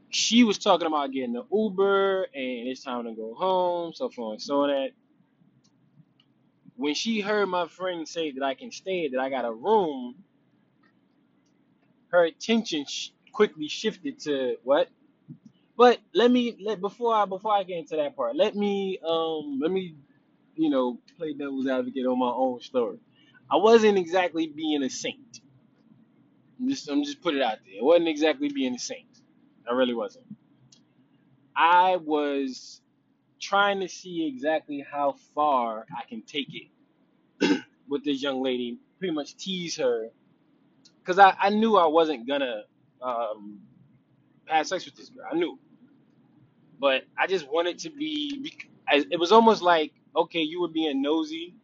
she 0.09 0.43
was 0.43 0.57
talking 0.59 0.87
about 0.87 1.11
getting 1.11 1.33
the 1.33 1.43
Uber 1.53 2.23
and 2.35 2.67
it's 2.69 2.83
time 2.83 3.05
to 3.05 3.13
go 3.13 3.35
home, 3.35 3.93
so 3.93 4.09
forth 4.09 4.33
and 4.35 4.43
so 4.43 4.67
that. 4.67 4.89
When 6.77 6.95
she 6.95 7.21
heard 7.21 7.47
my 7.47 7.67
friend 7.67 8.07
say 8.07 8.31
that 8.31 8.43
I 8.43 8.55
can 8.55 8.71
stay, 8.71 9.09
that 9.09 9.19
I 9.19 9.29
got 9.29 9.45
a 9.45 9.53
room, 9.53 10.15
her 12.09 12.25
attention 12.25 12.85
quickly 13.33 13.69
shifted 13.69 14.19
to 14.21 14.57
what? 14.63 14.89
But 15.77 15.99
let 16.13 16.31
me 16.31 16.57
let 16.61 16.81
before 16.81 17.15
I 17.15 17.25
before 17.25 17.53
I 17.53 17.63
get 17.63 17.79
into 17.79 17.97
that 17.97 18.15
part, 18.15 18.35
let 18.35 18.55
me 18.55 18.99
um 19.07 19.59
let 19.61 19.71
me 19.71 19.95
you 20.55 20.69
know 20.69 20.99
play 21.17 21.33
devil's 21.33 21.67
advocate 21.67 22.05
on 22.05 22.19
my 22.19 22.31
own 22.31 22.61
story. 22.61 22.99
I 23.51 23.57
wasn't 23.57 23.97
exactly 23.97 24.47
being 24.47 24.83
a 24.83 24.89
saint. 24.89 25.41
I'm 26.59 26.69
just 26.69 26.89
I'm 26.89 27.03
just 27.03 27.21
put 27.21 27.35
it 27.35 27.41
out 27.41 27.59
there. 27.65 27.81
I 27.81 27.83
wasn't 27.83 28.09
exactly 28.09 28.49
being 28.49 28.75
a 28.75 28.79
saint. 28.79 29.07
I 29.69 29.73
really 29.73 29.95
wasn't. 29.95 30.25
I 31.55 31.97
was 31.97 32.81
trying 33.41 33.81
to 33.81 33.89
see 33.89 34.27
exactly 34.27 34.85
how 34.89 35.15
far 35.35 35.85
I 35.95 36.07
can 36.07 36.23
take 36.23 36.49
it 37.41 37.63
with 37.89 38.03
this 38.05 38.21
young 38.21 38.43
lady, 38.43 38.79
pretty 38.99 39.13
much 39.13 39.35
tease 39.37 39.77
her, 39.77 40.09
because 40.99 41.19
I, 41.19 41.35
I 41.39 41.49
knew 41.49 41.77
I 41.77 41.87
wasn't 41.87 42.27
gonna 42.27 42.63
um, 43.03 43.61
have 44.47 44.67
sex 44.67 44.85
with 44.85 44.95
this 44.95 45.09
girl. 45.09 45.25
I 45.31 45.35
knew, 45.35 45.59
but 46.79 47.03
I 47.17 47.27
just 47.27 47.49
wanted 47.51 47.79
to 47.79 47.91
be. 47.91 48.53
It 49.11 49.19
was 49.19 49.31
almost 49.31 49.61
like, 49.63 49.93
okay, 50.15 50.41
you 50.41 50.61
were 50.61 50.69
being 50.69 51.01
nosy. 51.01 51.55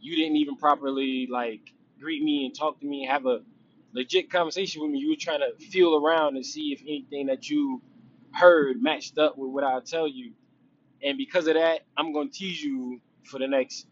You 0.00 0.16
didn't 0.16 0.36
even 0.36 0.56
properly 0.56 1.28
like 1.30 1.62
greet 2.00 2.22
me 2.22 2.46
and 2.46 2.54
talk 2.56 2.80
to 2.80 2.86
me, 2.86 3.06
have 3.06 3.26
a 3.26 3.40
legit 3.94 4.30
conversation 4.30 4.82
with 4.82 4.90
me. 4.92 4.98
You 5.00 5.10
were 5.10 5.16
trying 5.20 5.40
to 5.40 5.66
feel 5.66 5.96
around 5.96 6.36
and 6.36 6.46
see 6.46 6.72
if 6.72 6.82
anything 6.82 7.26
that 7.26 7.50
you 7.50 7.82
heard 8.34 8.82
matched 8.82 9.18
up 9.18 9.38
with 9.38 9.50
what 9.50 9.64
I 9.64 9.80
tell 9.80 10.08
you 10.08 10.32
And 11.04 11.18
because 11.18 11.48
of 11.48 11.54
that, 11.54 11.82
I'm 11.96 12.14
to 12.30 12.38
tease 12.38 12.62
you 12.64 13.00
for 13.24 13.40
the 13.40 13.48
next 13.48 13.88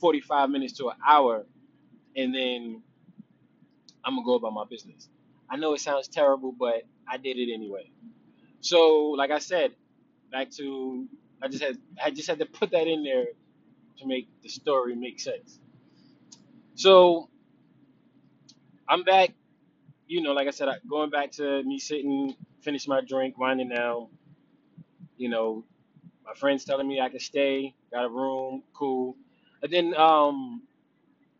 45 0.00 0.50
minutes 0.50 0.74
to 0.74 0.90
an 0.90 0.96
hour, 1.08 1.46
and 2.16 2.34
then 2.34 2.82
I'm 4.04 4.14
to 4.24 4.26
go 4.26 4.36
about 4.36 4.52
my 4.54 4.64
business. 4.70 5.08
I 5.50 5.56
know 5.56 5.74
it 5.74 5.80
sounds 5.80 6.08
terrible, 6.08 6.52
but 6.52 6.84
I 7.08 7.18
did 7.18 7.38
it 7.38 7.52
anyway. 7.52 7.90
So, 8.60 9.10
like 9.18 9.30
I 9.30 9.38
said, 9.40 9.72
back 10.32 10.50
to 10.52 11.08
I 11.42 11.48
just 11.48 11.62
had 11.62 11.78
I 12.04 12.10
just 12.10 12.28
had 12.28 12.38
to 12.40 12.46
put 12.46 12.72
that 12.72 12.86
in 12.86 13.04
there 13.04 13.26
to 13.98 14.06
make 14.06 14.28
the 14.42 14.48
story 14.48 14.94
make 14.96 15.20
sense. 15.20 15.58
So 16.74 17.30
I'm 18.88 19.04
back, 19.04 19.30
you 20.06 20.22
know, 20.22 20.32
like 20.32 20.48
I 20.48 20.52
said, 20.52 20.68
going 20.88 21.10
back 21.10 21.32
to 21.32 21.62
me 21.64 21.78
sitting, 21.78 22.36
finish 22.62 22.88
my 22.88 23.00
drink, 23.02 23.38
winding 23.38 23.70
down. 23.70 24.08
You 25.16 25.30
know, 25.30 25.64
my 26.26 26.34
friends 26.34 26.64
telling 26.64 26.88
me 26.88 27.00
I 27.00 27.08
could 27.10 27.22
stay, 27.22 27.74
got 27.92 28.06
a 28.06 28.08
room, 28.10 28.62
cool. 28.74 29.16
And 29.62 29.72
then 29.72 29.94
um 29.96 30.62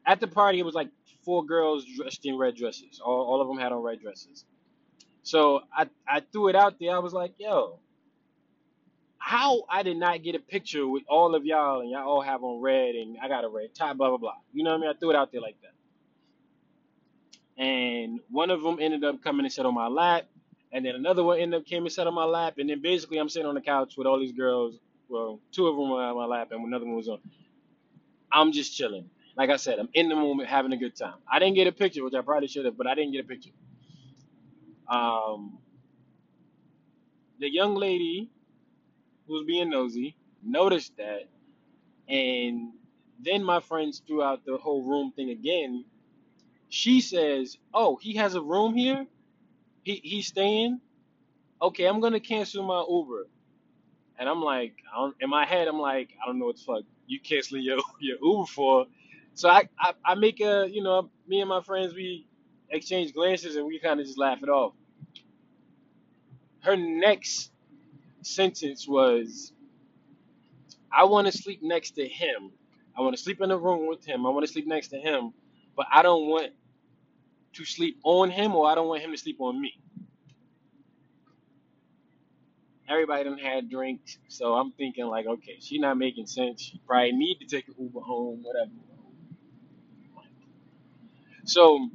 at 0.07 0.21
the 0.21 0.29
party, 0.29 0.61
it 0.61 0.65
was 0.65 0.75
like 0.75 0.91
four 1.25 1.45
girls 1.45 1.85
dressed 1.85 2.27
in 2.27 2.37
red 2.39 2.57
dresses. 2.57 3.01
All, 3.05 3.27
all 3.27 3.41
of 3.41 3.49
them 3.49 3.59
had 3.59 3.73
on 3.73 3.83
red 3.83 4.01
dresses. 4.01 4.45
So 5.23 5.63
I, 5.77 5.89
I 6.09 6.21
threw 6.33 6.49
it 6.49 6.57
out 6.57 6.77
there. 6.81 6.95
I 6.95 7.01
was 7.01 7.13
like, 7.13 7.35
yo, 7.39 7.79
how 9.19 9.65
I 9.69 9.83
did 9.83 9.99
not 9.99 10.23
get 10.23 10.35
a 10.35 10.41
picture 10.41 10.87
with 10.87 11.05
all 11.09 11.35
of 11.35 11.45
y'all 11.45 11.81
and 11.81 11.91
y'all 11.91 12.09
all 12.09 12.23
have 12.23 12.43
on 12.43 12.61
red 12.63 12.95
and 12.95 13.17
I 13.23 13.29
got 13.29 13.45
a 13.45 13.49
red 13.49 13.75
tie, 13.75 13.93
blah, 13.93 14.09
blah, 14.09 14.19
blah. 14.19 14.35
You 14.53 14.65
know 14.65 14.71
what 14.71 14.79
I 14.79 14.81
mean? 14.81 14.91
I 14.91 14.95
threw 14.99 15.11
it 15.11 15.17
out 15.17 15.33
there 15.33 15.41
like 15.43 15.57
that. 15.63 15.87
And 17.63 18.21
one 18.31 18.51
of 18.51 18.63
them 18.63 18.79
ended 18.81 19.05
up 19.05 19.23
coming 19.23 19.45
and 19.47 19.53
sat 19.53 19.67
on 19.67 19.75
my 19.75 19.89
lap. 19.89 20.27
And 20.73 20.85
then 20.85 20.95
another 20.95 21.25
one 21.25 21.39
ended 21.39 21.61
up 21.61 21.67
came 21.67 21.85
and 21.85 21.93
sat 21.93 22.07
on 22.07 22.15
my 22.15 22.25
lap. 22.25 22.55
And 22.59 22.71
then 22.71 22.81
basically 22.83 23.19
I'm 23.19 23.29
sitting 23.29 23.47
on 23.49 23.55
the 23.55 23.61
couch 23.61 23.95
with 23.99 24.07
all 24.07 24.19
these 24.19 24.33
girls. 24.33 24.77
Well, 25.09 25.41
two 25.53 25.67
of 25.69 25.77
them 25.77 25.91
were 25.91 26.03
on 26.03 26.17
my 26.17 26.27
lap 26.27 26.49
and 26.53 26.65
another 26.67 26.87
one 26.87 26.97
was 26.97 27.09
on. 27.09 27.19
I'm 28.33 28.53
just 28.53 28.77
chilling. 28.77 29.11
Like 29.41 29.51
I 29.51 29.57
said, 29.57 29.81
I'm 29.81 29.89
in 29.95 30.11
the 30.11 30.17
moment 30.17 30.51
having 30.51 30.75
a 30.75 30.79
good 30.79 30.97
time. 30.97 31.17
I 31.33 31.41
didn't 31.41 31.57
get 31.57 31.67
a 31.67 31.73
picture, 31.73 32.05
which 32.05 32.15
I 32.15 32.23
probably 32.23 32.49
should 32.49 32.67
have, 32.67 32.79
but 32.79 32.87
I 32.87 32.95
didn't 32.95 33.13
get 33.15 33.25
a 33.25 33.29
picture. 33.29 33.53
Um, 34.89 35.59
the 37.41 37.51
young 37.53 37.75
lady 37.77 38.31
who 39.27 39.35
was 39.35 39.45
being 39.47 39.71
nosy 39.71 40.17
noticed 40.45 40.97
that, 40.99 41.29
and 42.09 42.73
then 43.21 43.45
my 43.45 43.61
friends 43.61 44.03
threw 44.07 44.23
out 44.23 44.45
the 44.47 44.59
whole 44.59 44.85
room 44.85 45.13
thing 45.17 45.31
again. 45.31 45.85
She 46.69 47.01
says, 47.01 47.59
"Oh, 47.75 47.97
he 47.97 48.15
has 48.17 48.35
a 48.37 48.43
room 48.43 48.77
here. 48.77 49.07
He 49.85 50.01
he's 50.05 50.29
staying. 50.29 50.81
Okay, 51.63 51.87
I'm 51.87 52.01
gonna 52.01 52.21
cancel 52.21 52.65
my 52.65 52.85
Uber." 52.89 53.29
And 54.19 54.29
I'm 54.29 54.43
like, 54.43 54.75
I 54.93 54.99
don't, 54.99 55.17
in 55.21 55.31
my 55.31 55.47
head, 55.47 55.69
I'm 55.69 55.79
like, 55.81 56.11
I 56.23 56.27
don't 56.27 56.39
know 56.39 56.47
what 56.47 56.57
the 56.59 56.65
fuck 56.65 56.85
you 57.07 57.21
canceling 57.21 57.65
your 57.65 57.79
your 58.01 58.19
Uber 58.23 58.47
for. 58.47 58.87
So 59.35 59.49
I, 59.49 59.69
I 59.81 59.93
I 60.05 60.15
make 60.17 60.41
a 60.41 60.69
you 60.71 60.83
know 60.83 61.11
me 61.29 61.41
and 61.41 61.49
my 61.49 61.63
friends 61.63 61.95
we 61.95 62.27
exchange 62.71 63.15
glances 63.15 63.57
and 63.57 63.67
we 63.67 63.81
kind 63.81 64.01
of 64.01 64.07
just 64.07 64.19
laugh 64.19 64.43
it 64.43 64.49
off. 64.51 64.75
Her 66.63 66.77
next 66.77 67.51
sentence 68.23 68.89
was, 68.89 69.53
I 70.93 71.05
want 71.05 71.27
to 71.29 71.33
sleep 71.33 71.61
next 71.63 71.93
to 71.93 72.07
him. 72.09 72.53
I 72.99 73.03
want 73.03 73.17
to 73.17 73.23
sleep 73.23 73.41
in 73.43 73.51
a 73.51 73.59
room 73.59 73.89
with 73.89 74.05
him. 74.07 74.27
I 74.27 74.31
want 74.31 74.47
to 74.47 74.53
sleep 74.53 74.67
next 74.69 74.89
to 74.89 74.99
him, 74.99 75.33
but 75.77 75.87
I 75.93 76.03
don't 76.03 76.29
want 76.29 76.53
to 77.55 77.67
sleep 77.67 77.99
on 78.05 78.31
him 78.31 78.55
or 78.57 78.69
I 78.71 78.75
don't 78.77 78.89
want 78.89 79.03
him 79.03 79.13
to 79.13 79.19
sleep 79.19 79.39
on 79.41 79.61
me. 79.61 79.75
Everybody 82.89 83.25
done 83.25 83.39
had 83.39 83.71
drinks, 83.71 84.19
so 84.29 84.55
I'm 84.55 84.73
thinking 84.73 85.07
like, 85.07 85.27
okay, 85.27 85.59
she 85.61 85.79
not 85.79 85.99
making 85.99 86.27
sense. 86.27 86.63
She 86.63 86.81
probably 86.87 87.13
need 87.13 87.39
to 87.41 87.47
take 87.47 87.69
an 87.69 87.75
Uber 87.79 88.01
home, 88.01 88.43
whatever. 88.45 88.71
So 91.51 91.91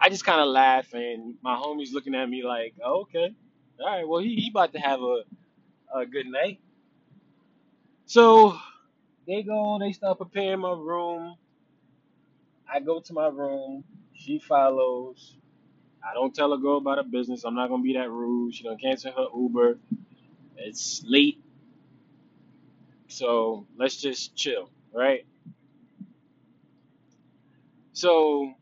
I 0.00 0.08
just 0.10 0.24
kind 0.26 0.40
of 0.40 0.48
laugh, 0.48 0.94
and 0.94 1.36
my 1.42 1.56
homie's 1.56 1.92
looking 1.92 2.14
at 2.14 2.28
me 2.28 2.44
like, 2.44 2.74
oh, 2.84 3.02
okay, 3.02 3.34
all 3.80 3.86
right, 3.86 4.08
well 4.08 4.20
he, 4.22 4.36
he 4.36 4.50
about 4.50 4.72
to 4.74 4.80
have 4.80 5.00
a, 5.00 5.22
a 5.94 6.06
good 6.06 6.26
night. 6.26 6.60
So 8.06 8.58
they 9.26 9.42
go, 9.42 9.78
they 9.80 9.92
start 9.92 10.18
preparing 10.18 10.60
my 10.60 10.72
room. 10.72 11.36
I 12.72 12.80
go 12.80 13.00
to 13.00 13.12
my 13.14 13.28
room. 13.28 13.84
She 14.14 14.38
follows. 14.40 15.36
I 16.08 16.14
don't 16.14 16.34
tell 16.34 16.52
a 16.54 16.58
girl 16.58 16.78
about 16.78 16.98
her 16.98 17.04
business. 17.10 17.44
I'm 17.44 17.54
not 17.56 17.68
gonna 17.68 17.82
be 17.82 17.94
that 17.94 18.10
rude. 18.10 18.54
She 18.54 18.64
don't 18.64 18.80
cancel 18.80 19.12
her 19.12 19.26
Uber. 19.36 19.78
It's 20.58 21.02
late, 21.06 21.42
so 23.08 23.66
let's 23.78 23.96
just 23.96 24.36
chill, 24.36 24.70
right? 24.94 25.26
So 27.92 28.54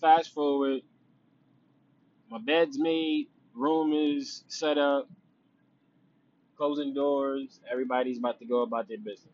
fast 0.00 0.32
forward, 0.32 0.82
my 2.30 2.38
bed's 2.38 2.78
made, 2.78 3.28
room 3.54 3.92
is 3.92 4.44
set 4.48 4.78
up, 4.78 5.08
closing 6.56 6.94
doors. 6.94 7.60
Everybody's 7.70 8.18
about 8.18 8.38
to 8.40 8.46
go 8.46 8.62
about 8.62 8.88
their 8.88 8.98
business. 8.98 9.32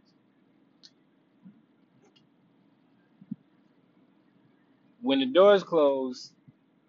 When 5.02 5.20
the 5.20 5.26
doors 5.26 5.62
close, 5.62 6.32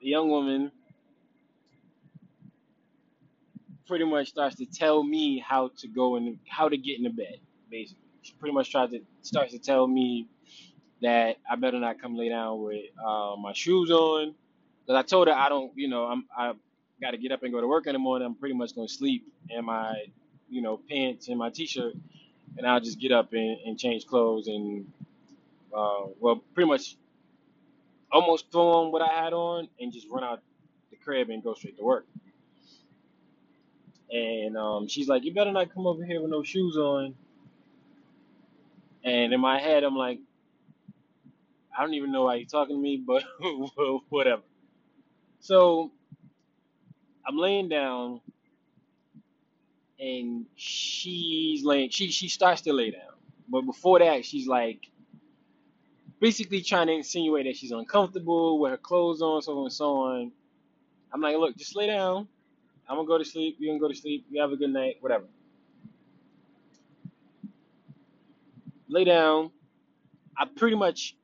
the 0.02 0.08
young 0.08 0.30
woman 0.30 0.72
pretty 3.88 4.06
much 4.06 4.30
starts 4.30 4.56
to 4.58 4.66
tell 4.66 5.04
me 5.04 5.40
how 5.40 5.70
to 5.78 5.88
go 5.88 6.16
and 6.16 6.40
how 6.48 6.70
to 6.70 6.78
get 6.78 6.98
in 6.98 7.04
the 7.04 7.10
bed. 7.10 7.40
Basically, 7.70 8.04
she 8.22 8.34
pretty 8.40 8.54
much 8.54 8.72
tries 8.72 8.90
to 8.92 9.02
starts 9.22 9.54
to 9.54 9.60
tell 9.60 9.88
me 9.88 10.28
that 11.02 11.38
I 11.50 11.56
better 11.56 11.80
not 11.80 12.02
come 12.02 12.16
lay 12.16 12.30
down 12.30 12.64
with 12.64 12.86
uh, 13.04 13.36
my 13.40 13.54
shoes 13.54 13.92
on. 13.92 14.36
Because 14.86 15.00
I 15.00 15.04
told 15.08 15.28
her 15.28 15.34
I 15.34 15.50
don't, 15.50 15.72
you 15.76 15.88
know, 15.88 16.06
I'm 16.06 16.26
I 16.36 16.54
got 17.02 17.12
to 17.12 17.18
get 17.18 17.32
up 17.32 17.44
and 17.44 17.52
go 17.52 17.62
to 17.62 17.68
work 17.68 17.88
in 17.88 17.94
the 17.94 18.00
morning. 18.00 18.26
I'm 18.26 18.36
pretty 18.36 18.56
much 18.56 18.76
gonna 18.76 18.88
sleep 18.88 19.26
in 19.50 19.66
my, 19.66 20.06
you 20.50 20.62
know, 20.62 20.80
pants 20.90 21.28
and 21.28 21.38
my 21.38 21.50
t-shirt, 21.50 21.96
and 22.58 22.68
I'll 22.68 22.80
just 22.80 23.00
get 23.00 23.12
up 23.12 23.34
and, 23.34 23.58
and 23.66 23.80
change 23.80 24.06
clothes 24.06 24.48
and, 24.48 24.92
uh, 25.76 26.08
well, 26.20 26.44
pretty 26.54 26.68
much 26.70 26.96
almost 28.12 28.52
throw 28.52 28.72
on 28.86 28.92
what 28.92 29.02
I 29.02 29.24
had 29.24 29.34
on 29.34 29.70
and 29.80 29.92
just 29.92 30.08
run 30.10 30.24
out 30.24 30.42
the 30.90 30.98
crib 30.98 31.30
and 31.30 31.44
go 31.44 31.54
straight 31.54 31.78
to 31.78 31.84
work. 31.84 32.06
And 34.12 34.58
um, 34.58 34.88
she's 34.88 35.08
like, 35.08 35.24
"You 35.24 35.34
better 35.34 35.52
not 35.52 35.74
come 35.74 35.88
over 35.88 36.04
here 36.04 36.22
with 36.22 36.32
no 36.32 36.44
shoes 36.44 36.76
on." 36.76 37.16
And 39.04 39.34
in 39.34 39.40
my 39.40 39.60
head, 39.60 39.84
I'm 39.84 39.96
like, 39.96 40.20
I 41.82 41.84
don't 41.84 41.96
even 41.96 42.12
know 42.12 42.26
why 42.26 42.36
you're 42.36 42.46
talking 42.46 42.76
to 42.76 42.80
me, 42.80 43.04
but 43.04 43.24
whatever. 44.10 44.44
So 45.40 45.92
I'm 47.28 47.38
laying 47.38 47.70
down, 47.70 48.22
and 50.00 50.46
she's 50.56 51.66
laying. 51.66 51.90
She 51.90 52.12
she 52.12 52.28
starts 52.28 52.62
to 52.62 52.74
lay 52.74 52.92
down, 52.92 53.16
but 53.50 53.62
before 53.64 53.98
that, 53.98 54.24
she's 54.26 54.46
like 54.46 54.92
basically 56.20 56.62
trying 56.62 56.86
to 56.86 56.94
insinuate 56.94 57.48
that 57.48 57.58
she's 57.58 57.72
uncomfortable 57.72 58.60
with 58.60 58.70
her 58.70 58.78
clothes 58.78 59.24
on, 59.24 59.42
so 59.42 59.58
on 59.58 59.64
and 59.64 59.74
so 59.74 59.96
on. 59.96 60.32
I'm 61.12 61.20
like, 61.20 61.36
look, 61.36 61.58
just 61.58 61.76
lay 61.76 61.88
down. 61.88 62.28
I'm 62.88 62.96
gonna 62.98 63.08
go 63.08 63.18
to 63.18 63.26
sleep. 63.26 63.56
You're 63.58 63.74
gonna 63.74 63.82
go 63.82 63.92
to 63.92 64.00
sleep. 64.00 64.28
You 64.30 64.40
have 64.40 64.52
a 64.52 64.56
good 64.56 64.70
night. 64.70 64.98
Whatever. 65.00 65.26
Lay 68.88 69.04
down. 69.04 69.50
I 70.38 70.46
pretty 70.46 70.76
much 70.76 71.16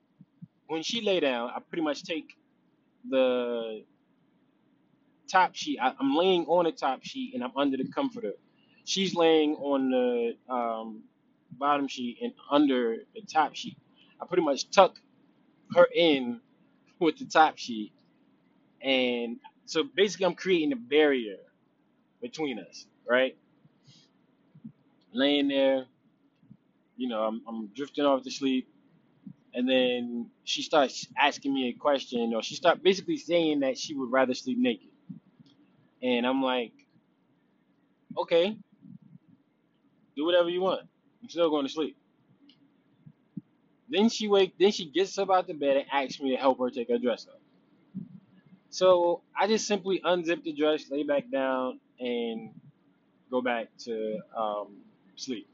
when 0.67 0.83
she 0.83 1.01
lay 1.01 1.19
down, 1.19 1.51
I 1.55 1.59
pretty 1.59 1.83
much 1.83 2.03
take 2.03 2.35
the 3.09 3.83
top 5.29 5.55
sheet. 5.55 5.79
I, 5.81 5.93
I'm 5.99 6.15
laying 6.15 6.45
on 6.45 6.65
the 6.65 6.71
top 6.71 7.03
sheet 7.03 7.33
and 7.33 7.43
I'm 7.43 7.55
under 7.57 7.77
the 7.77 7.87
comforter. 7.89 8.33
She's 8.85 9.15
laying 9.15 9.55
on 9.55 9.91
the 9.91 10.53
um, 10.53 11.03
bottom 11.51 11.87
sheet 11.87 12.19
and 12.21 12.33
under 12.51 12.97
the 13.15 13.21
top 13.21 13.55
sheet. 13.55 13.77
I 14.21 14.25
pretty 14.25 14.43
much 14.43 14.69
tuck 14.71 14.97
her 15.75 15.87
in 15.95 16.41
with 16.99 17.17
the 17.19 17.25
top 17.25 17.57
sheet, 17.57 17.93
and 18.81 19.37
so 19.65 19.83
basically 19.83 20.25
I'm 20.27 20.35
creating 20.35 20.73
a 20.73 20.77
barrier 20.77 21.37
between 22.21 22.59
us, 22.59 22.87
right? 23.07 23.37
Laying 25.13 25.49
there, 25.49 25.85
you 26.97 27.07
know, 27.09 27.21
I'm, 27.23 27.41
I'm 27.47 27.67
drifting 27.67 28.05
off 28.05 28.23
to 28.23 28.31
sleep, 28.31 28.69
and 29.57 29.69
then 29.69 30.31
she 30.45 30.63
starts 30.63 31.07
asking 31.19 31.53
me 31.53 31.69
a 31.69 31.73
question, 31.73 32.33
or 32.35 32.43
she 32.43 32.55
start 32.55 32.83
basically 32.83 33.17
saying 33.17 33.61
that 33.61 33.79
she 33.79 33.95
would 33.95 34.11
rather 34.11 34.35
sleep 34.35 34.59
naked, 34.59 34.91
and 36.03 36.27
I'm 36.27 36.41
like, 36.43 36.73
okay, 38.17 38.57
do 40.15 40.25
whatever 40.25 40.49
you 40.49 40.61
want. 40.61 40.87
I'm 41.23 41.29
still 41.29 41.49
going 41.49 41.65
to 41.65 41.71
sleep. 41.73 41.97
Then 43.89 44.09
she 44.09 44.27
wake, 44.27 44.55
then 44.59 44.71
she 44.71 44.85
gets 44.91 45.17
up 45.17 45.31
out 45.31 45.47
the 45.47 45.55
bed 45.55 45.77
and 45.77 45.85
asks 45.91 46.21
me 46.21 46.31
to 46.31 46.37
help 46.37 46.59
her 46.59 46.69
take 46.71 46.89
her 46.89 46.99
dress 46.99 47.27
off. 47.27 47.41
So 48.69 49.23
I 49.39 49.47
just 49.47 49.67
simply 49.67 50.01
unzip 50.05 50.43
the 50.43 50.53
dress, 50.53 50.89
lay 50.91 51.03
back 51.03 51.31
down, 51.31 51.79
and 51.99 52.51
go 53.31 53.41
back 53.41 53.69
to 53.85 54.19
um, 54.37 54.83
sleep, 55.15 55.47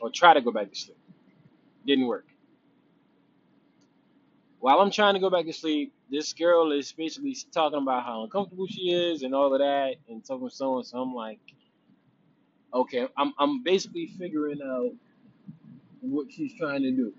or 0.00 0.10
try 0.10 0.34
to 0.34 0.42
go 0.42 0.52
back 0.52 0.70
to 0.70 0.76
sleep. 0.76 0.98
Didn't 1.86 2.06
work. 2.06 2.26
While 4.62 4.80
I'm 4.80 4.92
trying 4.92 5.14
to 5.16 5.20
go 5.20 5.30
back 5.30 5.46
to 5.46 5.54
sleep, 5.54 5.92
this 6.08 6.32
girl 6.34 6.72
is 6.72 6.92
basically 6.92 7.36
talking 7.52 7.80
about 7.82 8.04
how 8.04 8.24
uncomfortable 8.24 8.68
she 8.68 8.92
is 8.92 9.24
and 9.24 9.34
all 9.34 9.52
of 9.52 9.60
that, 9.60 9.96
and 10.08 10.24
so 10.24 10.40
and 10.40 10.52
so 10.52 10.74
on. 10.76 10.84
So 10.84 11.00
I'm 11.02 11.14
like, 11.14 11.40
okay, 12.74 13.08
I'm 13.18 13.34
I'm 13.38 13.64
basically 13.64 14.08
figuring 14.18 14.60
out 14.64 14.92
what 16.00 16.32
she's 16.32 16.54
trying 16.58 16.82
to 16.82 16.92
do. 16.92 17.12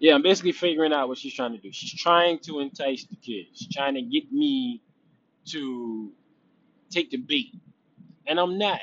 Yeah, 0.00 0.14
I'm 0.14 0.22
basically 0.22 0.52
figuring 0.52 0.92
out 0.94 1.08
what 1.08 1.18
she's 1.18 1.34
trying 1.34 1.52
to 1.52 1.58
do. 1.58 1.72
She's 1.72 1.94
trying 1.94 2.40
to 2.40 2.60
entice 2.60 3.04
the 3.04 3.16
kids. 3.16 3.50
She's 3.58 3.74
trying 3.74 3.94
to 3.94 4.02
get 4.02 4.32
me 4.32 4.82
to 5.50 6.12
take 6.90 7.10
the 7.10 7.18
bait. 7.18 7.54
And 8.26 8.40
I'm 8.40 8.58
not. 8.58 8.80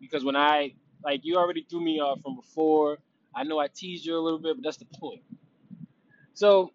Because 0.00 0.24
when 0.24 0.36
I, 0.36 0.74
like, 1.04 1.20
you 1.24 1.36
already 1.36 1.66
threw 1.70 1.82
me 1.82 2.00
off 2.00 2.20
from 2.22 2.36
before. 2.36 2.98
I 3.34 3.44
know 3.44 3.58
I 3.60 3.68
teased 3.68 4.06
you 4.06 4.16
a 4.16 4.20
little 4.20 4.40
bit, 4.40 4.56
but 4.56 4.64
that's 4.64 4.78
the 4.78 4.86
point. 4.86 5.22
So 6.38 6.70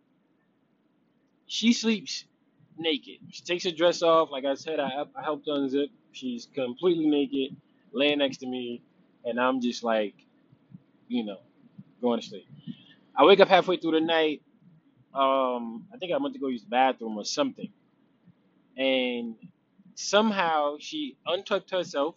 she 1.47 1.71
sleeps 1.71 2.25
naked. 2.77 3.19
She 3.29 3.43
takes 3.43 3.63
her 3.63 3.71
dress 3.71 4.01
off. 4.01 4.29
Like 4.29 4.43
I 4.43 4.55
said, 4.55 4.77
I, 4.81 4.89
I 5.15 5.23
helped 5.23 5.47
unzip. 5.47 5.87
She's 6.11 6.49
completely 6.53 7.05
naked, 7.05 7.55
laying 7.93 8.17
next 8.17 8.39
to 8.39 8.45
me. 8.45 8.81
And 9.23 9.39
I'm 9.39 9.61
just 9.61 9.81
like, 9.81 10.15
you 11.07 11.23
know, 11.23 11.37
going 12.01 12.19
to 12.19 12.27
sleep. 12.27 12.45
I 13.17 13.23
wake 13.23 13.39
up 13.39 13.47
halfway 13.47 13.77
through 13.77 13.91
the 13.91 14.01
night. 14.01 14.41
Um, 15.13 15.85
I 15.93 15.97
think 15.97 16.11
I 16.11 16.17
went 16.17 16.33
to 16.33 16.41
go 16.41 16.49
use 16.49 16.63
the 16.63 16.69
bathroom 16.69 17.17
or 17.17 17.23
something. 17.23 17.69
And 18.75 19.35
somehow 19.95 20.75
she 20.77 21.15
untucked 21.25 21.71
herself 21.71 22.15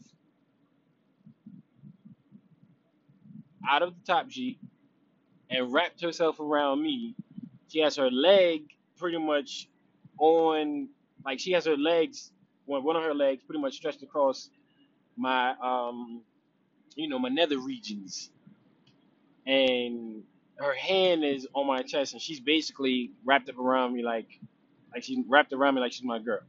out 3.70 3.82
of 3.82 3.94
the 3.94 4.12
top 4.12 4.32
sheet 4.32 4.58
and 5.48 5.72
wrapped 5.72 6.02
herself 6.02 6.40
around 6.40 6.82
me. 6.82 7.14
She 7.68 7.80
has 7.80 7.96
her 7.96 8.10
leg 8.10 8.64
pretty 8.98 9.18
much 9.18 9.68
on, 10.18 10.88
like 11.24 11.40
she 11.40 11.52
has 11.52 11.66
her 11.66 11.76
legs, 11.76 12.32
one 12.66 12.84
one 12.84 12.96
of 12.96 13.02
her 13.04 13.14
legs 13.14 13.42
pretty 13.44 13.60
much 13.60 13.74
stretched 13.76 14.02
across 14.02 14.50
my, 15.16 15.54
um, 15.62 16.22
you 16.96 17.08
know, 17.08 17.18
my 17.18 17.28
nether 17.30 17.58
regions, 17.58 18.30
and 19.46 20.24
her 20.58 20.74
hand 20.74 21.24
is 21.24 21.46
on 21.54 21.66
my 21.66 21.82
chest, 21.82 22.12
and 22.14 22.22
she's 22.22 22.40
basically 22.40 23.12
wrapped 23.24 23.48
up 23.50 23.58
around 23.58 23.94
me 23.94 24.02
like, 24.02 24.28
like 24.94 25.04
she's 25.04 25.18
wrapped 25.28 25.52
around 25.52 25.74
me 25.76 25.80
like 25.82 25.92
she's 25.92 26.04
my 26.04 26.18
girl. 26.18 26.40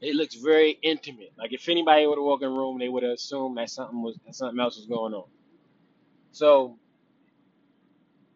It 0.00 0.14
looks 0.16 0.36
very 0.36 0.78
intimate. 0.82 1.32
Like 1.38 1.52
if 1.52 1.68
anybody 1.68 2.06
would 2.06 2.18
have 2.18 2.24
walked 2.24 2.44
in 2.44 2.50
the 2.52 2.58
room, 2.58 2.78
they 2.78 2.88
would 2.88 3.02
have 3.04 3.12
assumed 3.12 3.58
that 3.58 3.70
something 3.70 4.02
was 4.02 4.18
that 4.26 4.34
something 4.34 4.60
else 4.60 4.76
was 4.76 4.86
going 4.86 5.14
on. 5.14 5.26
So 6.32 6.78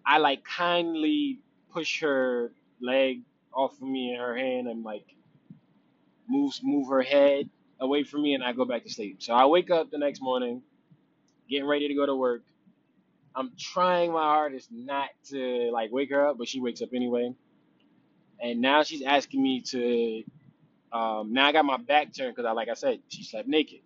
I 0.06 0.18
like 0.18 0.44
kindly 0.44 1.40
push 1.72 2.00
her 2.02 2.52
leg 2.80 3.22
off 3.54 3.74
of 3.74 3.82
me 3.82 4.12
and 4.12 4.20
her 4.20 4.36
hand 4.36 4.68
and 4.68 4.84
like 4.84 5.06
move 6.28 6.54
move 6.62 6.88
her 6.88 7.02
head 7.02 7.48
away 7.80 8.04
from 8.04 8.22
me 8.22 8.34
and 8.34 8.44
I 8.44 8.52
go 8.52 8.64
back 8.64 8.84
to 8.84 8.90
sleep. 8.90 9.22
So 9.22 9.34
I 9.34 9.46
wake 9.46 9.70
up 9.70 9.90
the 9.90 9.98
next 9.98 10.22
morning, 10.22 10.62
getting 11.48 11.66
ready 11.66 11.88
to 11.88 11.94
go 11.94 12.06
to 12.06 12.16
work. 12.16 12.42
I'm 13.34 13.52
trying 13.58 14.12
my 14.12 14.22
hardest 14.22 14.68
not 14.72 15.10
to 15.30 15.70
like 15.72 15.90
wake 15.92 16.10
her 16.10 16.28
up, 16.28 16.38
but 16.38 16.48
she 16.48 16.60
wakes 16.60 16.82
up 16.82 16.90
anyway. 16.94 17.34
And 18.40 18.60
now 18.60 18.82
she's 18.82 19.02
asking 19.02 19.42
me 19.42 19.62
to. 19.62 20.24
Um, 20.92 21.32
now 21.32 21.46
I 21.46 21.52
got 21.52 21.64
my 21.64 21.78
back 21.78 22.14
turned 22.14 22.36
because 22.36 22.48
I, 22.48 22.52
like 22.52 22.68
I 22.68 22.74
said, 22.74 23.00
she 23.08 23.24
slept 23.24 23.48
naked. 23.48 23.80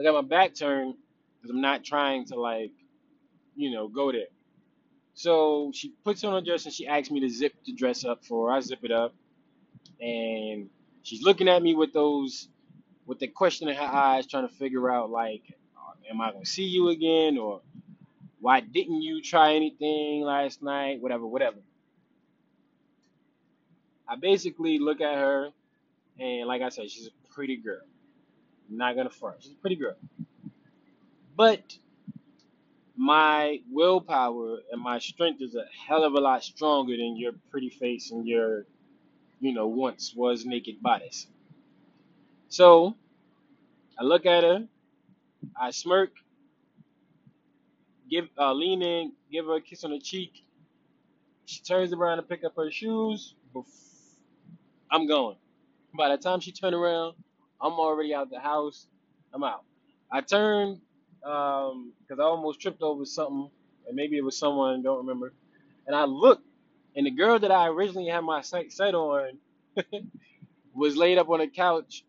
I 0.00 0.04
got 0.04 0.14
my 0.14 0.28
back 0.28 0.54
turned 0.54 0.94
because 1.36 1.50
I'm 1.54 1.60
not 1.62 1.84
trying 1.84 2.26
to 2.26 2.40
like, 2.40 2.72
you 3.56 3.70
know, 3.72 3.88
go 3.88 4.12
there. 4.12 4.26
So 5.16 5.72
she 5.74 5.94
puts 6.04 6.22
on 6.24 6.34
her 6.34 6.42
dress 6.42 6.66
and 6.66 6.74
she 6.74 6.86
asks 6.86 7.10
me 7.10 7.20
to 7.20 7.28
zip 7.30 7.54
the 7.64 7.72
dress 7.72 8.04
up 8.04 8.22
for 8.26 8.50
her. 8.50 8.56
I 8.56 8.60
zip 8.60 8.80
it 8.82 8.92
up, 8.92 9.14
and 9.98 10.68
she's 11.02 11.22
looking 11.22 11.48
at 11.48 11.62
me 11.62 11.74
with 11.74 11.94
those, 11.94 12.48
with 13.06 13.18
the 13.18 13.26
question 13.26 13.66
in 13.68 13.76
her 13.76 13.82
eyes, 13.82 14.26
trying 14.26 14.46
to 14.46 14.54
figure 14.54 14.90
out 14.90 15.08
like, 15.08 15.42
uh, 15.74 15.92
am 16.10 16.20
I 16.20 16.32
gonna 16.32 16.44
see 16.44 16.64
you 16.64 16.90
again, 16.90 17.38
or 17.38 17.62
why 18.40 18.60
didn't 18.60 19.00
you 19.00 19.22
try 19.22 19.54
anything 19.54 20.20
last 20.22 20.62
night? 20.62 21.00
Whatever, 21.00 21.26
whatever. 21.26 21.56
I 24.06 24.16
basically 24.16 24.78
look 24.78 25.00
at 25.00 25.14
her, 25.16 25.48
and 26.20 26.46
like 26.46 26.60
I 26.60 26.68
said, 26.68 26.90
she's 26.90 27.06
a 27.06 27.34
pretty 27.34 27.56
girl. 27.56 27.80
I'm 28.68 28.76
not 28.76 28.96
gonna 28.96 29.08
front. 29.08 29.42
She's 29.42 29.52
a 29.52 29.56
pretty 29.62 29.76
girl, 29.76 29.96
but 31.34 31.78
my 32.96 33.60
willpower 33.70 34.58
and 34.72 34.82
my 34.82 34.98
strength 34.98 35.42
is 35.42 35.54
a 35.54 35.64
hell 35.88 36.04
of 36.04 36.14
a 36.14 36.20
lot 36.20 36.42
stronger 36.44 36.96
than 36.96 37.16
your 37.16 37.32
pretty 37.50 37.70
face 37.70 38.10
and 38.10 38.26
your, 38.26 38.66
you 39.40 39.54
know, 39.54 39.66
once 39.68 40.14
was 40.16 40.46
naked 40.46 40.82
bodice. 40.82 41.26
So 42.48 42.96
I 43.98 44.04
look 44.04 44.26
at 44.26 44.44
her, 44.44 44.66
I 45.60 45.70
smirk, 45.70 46.12
give, 48.10 48.28
uh, 48.38 48.52
lean 48.52 48.82
in, 48.82 49.12
give 49.32 49.46
her 49.46 49.56
a 49.56 49.60
kiss 49.60 49.84
on 49.84 49.92
the 49.92 50.00
cheek. 50.00 50.44
She 51.46 51.62
turns 51.62 51.92
around 51.92 52.18
to 52.18 52.22
pick 52.22 52.44
up 52.44 52.54
her 52.56 52.70
shoes. 52.70 53.34
I'm 54.90 55.06
going. 55.06 55.36
By 55.96 56.10
the 56.10 56.18
time 56.18 56.40
she 56.40 56.52
turned 56.52 56.74
around, 56.74 57.16
I'm 57.60 57.72
already 57.74 58.14
out 58.14 58.30
the 58.30 58.40
house. 58.40 58.86
I'm 59.34 59.44
out. 59.44 59.64
I 60.12 60.20
turned 61.26 61.34
um 61.34 61.92
because 62.00 62.20
I 62.20 62.24
almost 62.24 62.60
tripped 62.60 62.82
over 62.82 63.04
something, 63.04 63.50
and 63.86 63.96
maybe 63.96 64.16
it 64.16 64.24
was 64.24 64.38
someone, 64.38 64.82
don't 64.82 64.98
remember. 64.98 65.34
And 65.86 65.96
I 65.96 66.04
looked, 66.04 66.46
and 66.96 67.06
the 67.06 67.12
girl 67.12 67.38
that 67.38 67.52
I 67.52 67.68
originally 67.68 68.08
had 68.08 68.22
my 68.22 68.42
sight 68.42 68.72
set 68.72 68.94
on 68.94 69.38
was 70.74 70.96
laid 70.96 71.18
up 71.18 71.30
on 71.30 71.40
a 71.40 71.48
couch, 71.48 72.04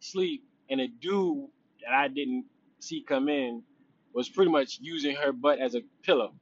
sleep, 0.00 0.44
and 0.70 0.80
a 0.80 0.88
dude 0.88 1.48
that 1.84 1.94
I 1.94 2.08
didn't 2.08 2.46
see 2.80 3.02
come 3.06 3.28
in 3.28 3.62
was 4.14 4.28
pretty 4.28 4.50
much 4.50 4.78
using 4.80 5.16
her 5.16 5.32
butt 5.32 5.60
as 5.60 5.74
a 5.74 5.82
pillow. 6.04 6.34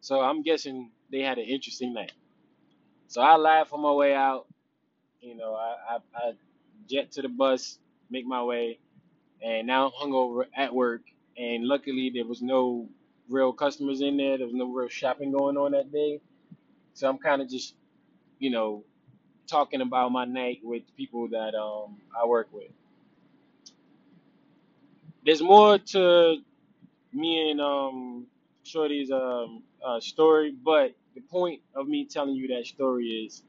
So 0.00 0.20
I'm 0.20 0.42
guessing 0.42 0.92
they 1.12 1.20
had 1.20 1.38
an 1.38 1.46
interesting 1.46 1.94
night. 1.94 2.12
So 3.08 3.22
I 3.22 3.36
laugh 3.36 3.72
on 3.72 3.82
my 3.82 3.92
way 3.92 4.14
out. 4.14 4.46
You 5.20 5.36
know, 5.36 5.54
I, 5.54 5.96
I, 5.96 5.98
I 6.16 6.32
jet 6.88 7.12
to 7.12 7.22
the 7.22 7.28
bus, 7.28 7.78
make 8.10 8.26
my 8.26 8.42
way, 8.42 8.80
and 9.44 9.68
now 9.68 9.86
I'm 9.88 9.92
hungover 10.10 10.46
at 10.56 10.74
work. 10.74 11.02
And 11.38 11.66
luckily, 11.66 12.12
there 12.14 12.26
was 12.26 12.42
no 12.42 12.88
real 13.30 13.52
customers 13.54 14.02
in 14.02 14.18
there. 14.18 14.38
There 14.38 14.48
was 14.48 14.56
no 14.56 14.72
real 14.72 14.88
shopping 14.90 15.32
going 15.32 15.58
on 15.58 15.72
that 15.72 15.92
day. 15.92 16.20
So 16.94 17.08
I'm 17.08 17.18
kind 17.18 17.42
of 17.42 17.50
just, 17.50 17.74
you 18.38 18.50
know, 18.50 18.84
talking 19.48 19.82
about 19.82 20.12
my 20.12 20.26
night 20.26 20.60
with 20.64 20.82
people 20.96 21.28
that 21.30 21.54
um 21.54 21.98
I 22.20 22.26
work 22.26 22.48
with. 22.52 22.70
There's 25.24 25.42
more 25.42 25.78
to 25.78 26.36
me 27.12 27.50
and 27.50 27.60
um 27.60 28.26
Shorty's 28.64 29.10
um 29.10 29.64
uh, 29.86 30.00
story, 30.00 30.52
but 30.52 30.94
the 31.14 31.22
point 31.22 31.62
of 31.76 31.88
me 31.88 32.06
telling 32.06 32.34
you 32.36 32.48
that 32.48 32.66
story 32.66 33.26
is 33.26 33.42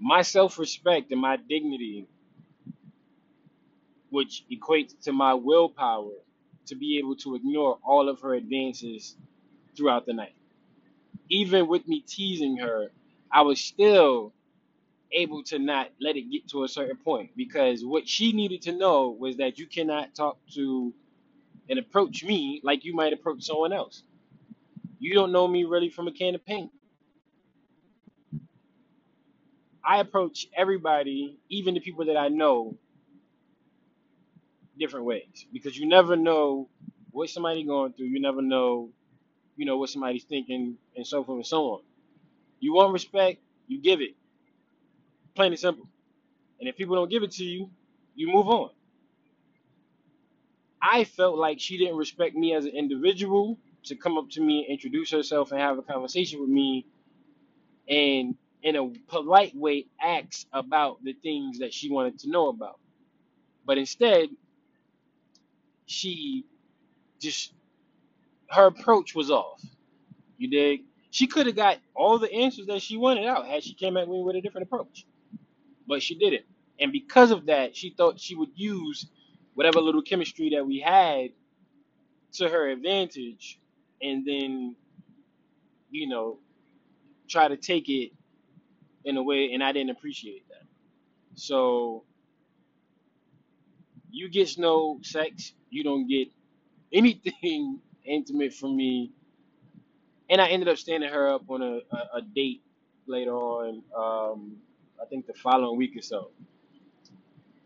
my 0.00 0.22
self-respect 0.22 1.12
and 1.12 1.20
my 1.20 1.36
dignity, 1.36 2.06
which 4.10 4.44
equates 4.52 4.98
to 5.04 5.12
my 5.12 5.34
willpower 5.34 6.12
to 6.66 6.76
be 6.76 6.98
able 6.98 7.16
to 7.16 7.34
ignore 7.36 7.78
all 7.84 8.08
of 8.08 8.20
her 8.20 8.34
advances 8.34 9.16
throughout 9.76 10.06
the 10.06 10.14
night. 10.14 10.34
Even 11.30 11.68
with 11.68 11.88
me 11.88 12.02
teasing 12.06 12.58
her, 12.58 12.88
I 13.32 13.42
was 13.42 13.60
still 13.60 14.34
able 15.12 15.42
to 15.44 15.58
not 15.58 15.90
let 16.00 16.16
it 16.16 16.30
get 16.30 16.48
to 16.50 16.64
a 16.64 16.68
certain 16.68 16.96
point 16.96 17.30
because 17.36 17.84
what 17.84 18.08
she 18.08 18.32
needed 18.32 18.62
to 18.62 18.72
know 18.72 19.10
was 19.10 19.38
that 19.38 19.58
you 19.58 19.66
cannot 19.66 20.14
talk 20.14 20.38
to 20.54 20.94
and 21.70 21.78
approach 21.78 22.24
me 22.24 22.60
like 22.64 22.84
you 22.84 22.94
might 22.94 23.12
approach 23.12 23.44
someone 23.44 23.72
else. 23.72 24.04
You 24.98 25.14
don't 25.14 25.32
know 25.32 25.48
me 25.48 25.64
really 25.64 25.90
from 25.90 26.08
a 26.08 26.12
can 26.12 26.34
of 26.34 26.44
paint. 26.46 26.70
I 29.84 30.00
approach 30.00 30.46
everybody, 30.56 31.38
even 31.48 31.74
the 31.74 31.80
people 31.80 32.06
that 32.06 32.16
I 32.16 32.28
know, 32.28 32.76
different 34.78 35.06
ways 35.06 35.46
because 35.52 35.78
you 35.78 35.88
never 35.88 36.16
know 36.16 36.68
what 37.12 37.30
somebody 37.30 37.64
going 37.64 37.92
through. 37.94 38.06
You 38.06 38.20
never 38.20 38.42
know, 38.42 38.90
you 39.56 39.66
know, 39.66 39.78
what 39.78 39.90
somebody's 39.90 40.24
thinking 40.24 40.78
and 40.96 41.06
so 41.06 41.24
forth 41.24 41.38
and 41.38 41.46
so 41.46 41.64
on. 41.74 41.80
You 42.60 42.74
want 42.74 42.92
respect, 42.92 43.40
you 43.68 43.80
give 43.80 44.00
it, 44.00 44.16
plain 45.36 45.52
and 45.52 45.60
simple. 45.60 45.88
And 46.60 46.68
if 46.68 46.76
people 46.76 46.96
don't 46.96 47.10
give 47.10 47.22
it 47.24 47.32
to 47.32 47.44
you, 47.44 47.70
you 48.14 48.28
move 48.32 48.48
on. 48.48 48.70
I 50.82 51.04
felt 51.04 51.38
like 51.38 51.60
she 51.60 51.78
didn't 51.78 51.96
respect 51.96 52.36
me 52.36 52.54
as 52.54 52.66
an 52.66 52.72
individual 52.72 53.58
to 53.84 53.96
come 53.96 54.18
up 54.18 54.30
to 54.30 54.40
me 54.42 54.60
and 54.60 54.72
introduce 54.72 55.10
herself 55.12 55.52
and 55.52 55.60
have 55.60 55.78
a 55.78 55.82
conversation 55.82 56.40
with 56.40 56.50
me 56.50 56.86
and 57.88 58.36
in 58.62 58.76
a 58.76 58.88
polite 59.08 59.54
way 59.56 59.86
ask 60.02 60.46
about 60.52 61.02
the 61.04 61.14
things 61.14 61.60
that 61.60 61.74
she 61.74 61.90
wanted 61.90 62.18
to 62.20 62.30
know 62.30 62.48
about. 62.48 62.80
But 63.66 63.78
instead, 63.78 64.28
she 65.86 66.46
just 67.20 67.52
her 68.50 68.66
approach 68.66 69.14
was 69.14 69.30
off. 69.30 69.62
You 70.38 70.50
dig? 70.50 70.82
She 71.10 71.26
could 71.26 71.46
have 71.46 71.56
got 71.56 71.78
all 71.94 72.18
the 72.18 72.32
answers 72.32 72.66
that 72.66 72.82
she 72.82 72.96
wanted 72.96 73.26
out 73.26 73.46
had 73.46 73.64
she 73.64 73.74
came 73.74 73.96
at 73.96 74.08
me 74.08 74.22
with 74.22 74.36
a 74.36 74.40
different 74.40 74.66
approach. 74.66 75.06
But 75.86 76.02
she 76.02 76.16
didn't. 76.18 76.44
And 76.80 76.92
because 76.92 77.30
of 77.30 77.46
that, 77.46 77.76
she 77.76 77.90
thought 77.96 78.20
she 78.20 78.34
would 78.34 78.50
use 78.54 79.06
whatever 79.54 79.80
little 79.80 80.02
chemistry 80.02 80.50
that 80.50 80.66
we 80.66 80.80
had 80.80 81.30
to 82.34 82.48
her 82.48 82.68
advantage 82.68 83.58
and 84.02 84.26
then, 84.26 84.76
you 85.90 86.08
know, 86.08 86.38
try 87.28 87.48
to 87.48 87.56
take 87.56 87.88
it 87.88 88.12
in 89.04 89.16
a 89.16 89.22
way 89.22 89.52
and 89.52 89.62
I 89.64 89.72
didn't 89.72 89.90
appreciate 89.90 90.46
that. 90.48 90.66
So 91.34 92.04
you 94.10 94.28
get 94.30 94.58
no 94.58 95.00
sex, 95.02 95.52
you 95.76 95.84
don't 95.84 96.08
get 96.08 96.28
anything 96.92 97.80
intimate 98.06 98.54
from 98.54 98.76
me. 98.76 99.12
And 100.30 100.40
I 100.40 100.48
ended 100.48 100.68
up 100.68 100.78
standing 100.78 101.10
her 101.10 101.28
up 101.28 101.44
on 101.50 101.62
a, 101.62 101.80
a, 101.94 101.98
a 102.18 102.22
date 102.22 102.62
later 103.06 103.32
on, 103.34 103.82
um, 103.96 104.56
I 105.02 105.06
think 105.06 105.26
the 105.26 105.34
following 105.34 105.78
week 105.78 105.96
or 105.96 106.02
so. 106.02 106.30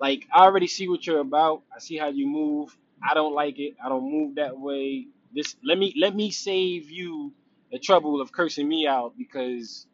Like 0.01 0.27
I 0.35 0.45
already 0.45 0.69
see 0.69 0.89
what 0.89 1.07
you're 1.07 1.21
about. 1.21 1.63
I 1.75 1.81
see 1.81 1.97
how 1.99 2.09
you 2.09 2.27
move. 2.27 2.77
I 3.09 3.15
don't 3.15 3.35
like 3.35 3.59
it. 3.61 3.75
I 3.85 3.89
don't 3.89 4.11
move 4.11 4.37
that 4.37 4.59
way. 4.59 5.09
This 5.35 5.57
let 5.65 5.79
me 5.79 5.95
let 6.01 6.17
me 6.17 6.31
save 6.33 6.91
you 6.91 7.33
the 7.73 7.79
trouble 7.81 8.21
of 8.21 8.33
cursing 8.33 8.69
me 8.69 8.87
out 8.87 9.15
because 9.19 9.87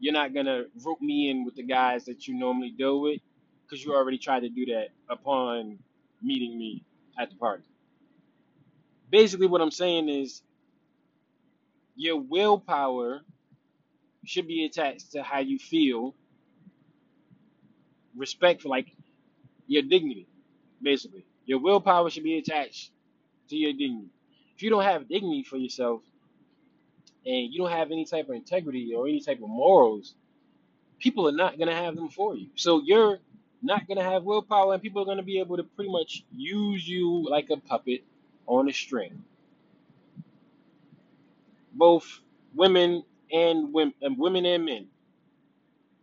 you're 0.00 0.14
not 0.14 0.34
gonna 0.34 0.64
rope 0.84 1.00
me 1.02 1.30
in 1.30 1.44
with 1.44 1.56
the 1.56 1.64
guys 1.64 2.06
that 2.06 2.28
you 2.28 2.34
normally 2.34 2.70
deal 2.70 3.00
with 3.00 3.20
because 3.66 3.84
you 3.84 3.94
already 3.94 4.18
tried 4.18 4.40
to 4.42 4.50
do 4.50 4.66
that 4.66 4.88
upon 5.10 5.78
meeting 6.22 6.58
me 6.58 6.84
at 7.18 7.30
the 7.30 7.36
party. 7.36 7.64
Basically, 9.10 9.46
what 9.46 9.60
I'm 9.60 9.70
saying 9.70 10.08
is 10.08 10.42
your 11.96 12.16
willpower 12.20 13.22
should 14.24 14.46
be 14.46 14.64
attached 14.64 15.12
to 15.12 15.22
how 15.22 15.40
you 15.40 15.58
feel, 15.58 16.14
respect 18.16 18.62
for 18.62 18.68
like 18.68 18.88
your 19.66 19.82
dignity. 19.82 20.26
Basically, 20.82 21.24
your 21.46 21.60
willpower 21.60 22.10
should 22.10 22.24
be 22.24 22.38
attached 22.38 22.90
to 23.48 23.56
your 23.56 23.72
dignity. 23.72 24.10
If 24.56 24.62
you 24.62 24.70
don't 24.70 24.84
have 24.84 25.08
dignity 25.08 25.44
for 25.44 25.56
yourself 25.56 26.02
and 27.24 27.52
you 27.52 27.58
don't 27.58 27.70
have 27.70 27.90
any 27.90 28.04
type 28.04 28.28
of 28.28 28.34
integrity 28.34 28.92
or 28.94 29.08
any 29.08 29.20
type 29.20 29.42
of 29.42 29.48
morals, 29.48 30.14
people 30.98 31.28
are 31.28 31.32
not 31.32 31.58
gonna 31.58 31.74
have 31.74 31.96
them 31.96 32.08
for 32.08 32.36
you. 32.36 32.48
So 32.56 32.82
you're 32.84 33.18
not 33.62 33.88
gonna 33.88 34.02
have 34.04 34.24
willpower, 34.24 34.74
and 34.74 34.82
people 34.82 35.02
are 35.02 35.06
gonna 35.06 35.22
be 35.22 35.40
able 35.40 35.56
to 35.56 35.64
pretty 35.64 35.90
much 35.90 36.24
use 36.32 36.88
you 36.88 37.26
like 37.28 37.50
a 37.50 37.56
puppet 37.58 38.04
on 38.46 38.68
a 38.68 38.72
string. 38.72 39.24
Both 41.74 42.20
women 42.54 43.04
and 43.32 43.72
women, 43.72 43.94
and 44.02 44.18
women 44.18 44.46
and 44.46 44.64
men. 44.64 44.88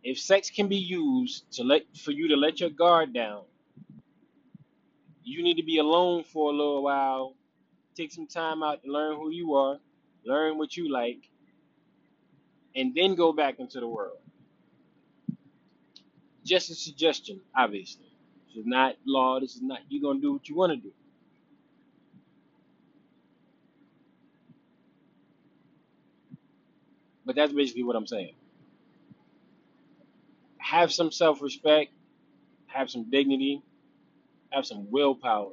If 0.04 0.18
sex 0.20 0.50
can 0.50 0.68
be 0.68 0.76
used 0.76 1.50
to 1.52 1.64
let 1.64 1.82
for 1.96 2.12
you 2.12 2.28
to 2.28 2.36
let 2.36 2.60
your 2.60 2.70
guard 2.70 3.12
down, 3.14 3.44
you 5.24 5.42
need 5.42 5.56
to 5.56 5.64
be 5.64 5.78
alone 5.78 6.24
for 6.24 6.50
a 6.52 6.56
little 6.56 6.82
while. 6.84 7.34
Take 7.96 8.12
some 8.12 8.26
time 8.26 8.62
out 8.62 8.82
to 8.84 8.90
learn 8.92 9.16
who 9.16 9.30
you 9.30 9.54
are, 9.54 9.78
learn 10.24 10.58
what 10.58 10.76
you 10.76 10.90
like, 10.92 11.28
and 12.76 12.94
then 12.94 13.14
go 13.16 13.32
back 13.32 13.60
into 13.60 13.80
the 13.80 13.88
world. 13.88 14.18
Just 16.46 16.70
a 16.70 16.76
suggestion, 16.76 17.40
obviously. 17.56 18.06
This 18.48 18.58
is 18.58 18.66
not 18.66 18.96
law. 19.04 19.40
This 19.40 19.56
is 19.56 19.62
not 19.62 19.80
you're 19.88 20.02
gonna 20.02 20.20
do 20.20 20.32
what 20.34 20.48
you 20.48 20.54
want 20.54 20.72
to 20.72 20.76
do. 20.76 20.92
But 27.26 27.34
that's 27.34 27.52
basically 27.52 27.82
what 27.82 27.96
I'm 27.96 28.06
saying. 28.06 28.34
Have 30.58 30.92
some 30.92 31.10
self-respect, 31.10 31.92
have 32.68 32.90
some 32.90 33.10
dignity, 33.10 33.62
have 34.50 34.66
some 34.66 34.90
willpower. 34.90 35.52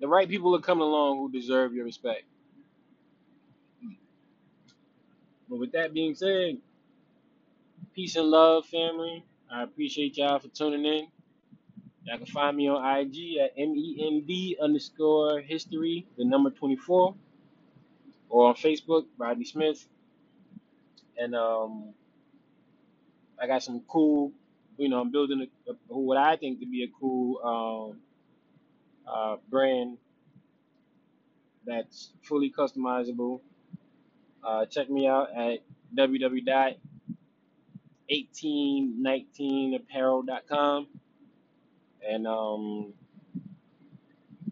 The 0.00 0.08
right 0.08 0.28
people 0.28 0.54
are 0.54 0.60
coming 0.60 0.84
along 0.84 1.18
who 1.18 1.32
deserve 1.32 1.74
your 1.74 1.84
respect. 1.84 2.22
But 5.50 5.58
with 5.58 5.72
that 5.72 5.92
being 5.92 6.14
said, 6.14 6.58
peace 7.98 8.14
and 8.14 8.28
love, 8.28 8.64
family. 8.66 9.24
I 9.50 9.64
appreciate 9.64 10.16
y'all 10.18 10.38
for 10.38 10.46
tuning 10.46 10.84
in. 10.84 11.08
Y'all 12.04 12.16
can 12.18 12.26
find 12.26 12.56
me 12.56 12.68
on 12.68 12.78
IG 12.96 13.38
at 13.38 13.56
MEND 13.58 14.30
underscore 14.62 15.40
history, 15.40 16.06
the 16.16 16.24
number 16.24 16.48
24, 16.50 17.16
or 18.28 18.48
on 18.48 18.54
Facebook, 18.54 19.06
Rodney 19.18 19.44
Smith. 19.44 19.84
And 21.18 21.34
um, 21.34 21.92
I 23.36 23.48
got 23.48 23.64
some 23.64 23.82
cool, 23.88 24.30
you 24.76 24.88
know, 24.88 25.00
I'm 25.00 25.10
building 25.10 25.48
a, 25.66 25.72
a, 25.72 25.74
what 25.98 26.18
I 26.18 26.36
think 26.36 26.60
to 26.60 26.66
be 26.66 26.84
a 26.84 26.88
cool 27.00 27.90
um, 27.90 29.12
uh, 29.12 29.36
brand 29.50 29.98
that's 31.66 32.10
fully 32.22 32.54
customizable. 32.56 33.40
Uh, 34.46 34.66
check 34.66 34.88
me 34.88 35.08
out 35.08 35.30
at 35.36 35.64
1819apparel.com. 38.10 40.86
And 42.08 42.26
um, 42.26 42.92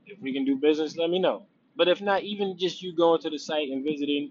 if 0.06 0.20
we 0.20 0.32
can 0.32 0.44
do 0.44 0.56
business, 0.56 0.96
let 0.96 1.10
me 1.10 1.18
know. 1.18 1.44
But 1.76 1.88
if 1.88 2.00
not, 2.00 2.22
even 2.22 2.56
just 2.58 2.82
you 2.82 2.94
going 2.94 3.20
to 3.22 3.30
the 3.30 3.38
site 3.38 3.68
and 3.70 3.84
visiting 3.84 4.30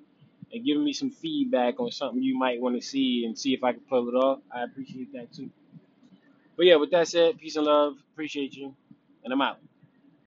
and 0.51 0.65
giving 0.65 0.83
me 0.83 0.93
some 0.93 1.11
feedback 1.11 1.79
on 1.79 1.91
something 1.91 2.21
you 2.21 2.37
might 2.37 2.61
want 2.61 2.75
to 2.75 2.87
see 2.87 3.25
and 3.25 3.37
see 3.37 3.53
if 3.53 3.63
I 3.63 3.73
can 3.73 3.81
pull 3.81 4.07
it 4.09 4.13
off, 4.13 4.39
I 4.53 4.63
appreciate 4.63 5.13
that 5.13 5.33
too. 5.33 5.49
But 6.57 6.65
yeah, 6.65 6.75
with 6.75 6.91
that 6.91 7.07
said, 7.07 7.39
peace 7.39 7.55
and 7.55 7.65
love. 7.65 7.95
Appreciate 8.13 8.55
you. 8.55 8.75
And 9.23 9.33
I'm 9.33 9.41
out. 9.41 9.59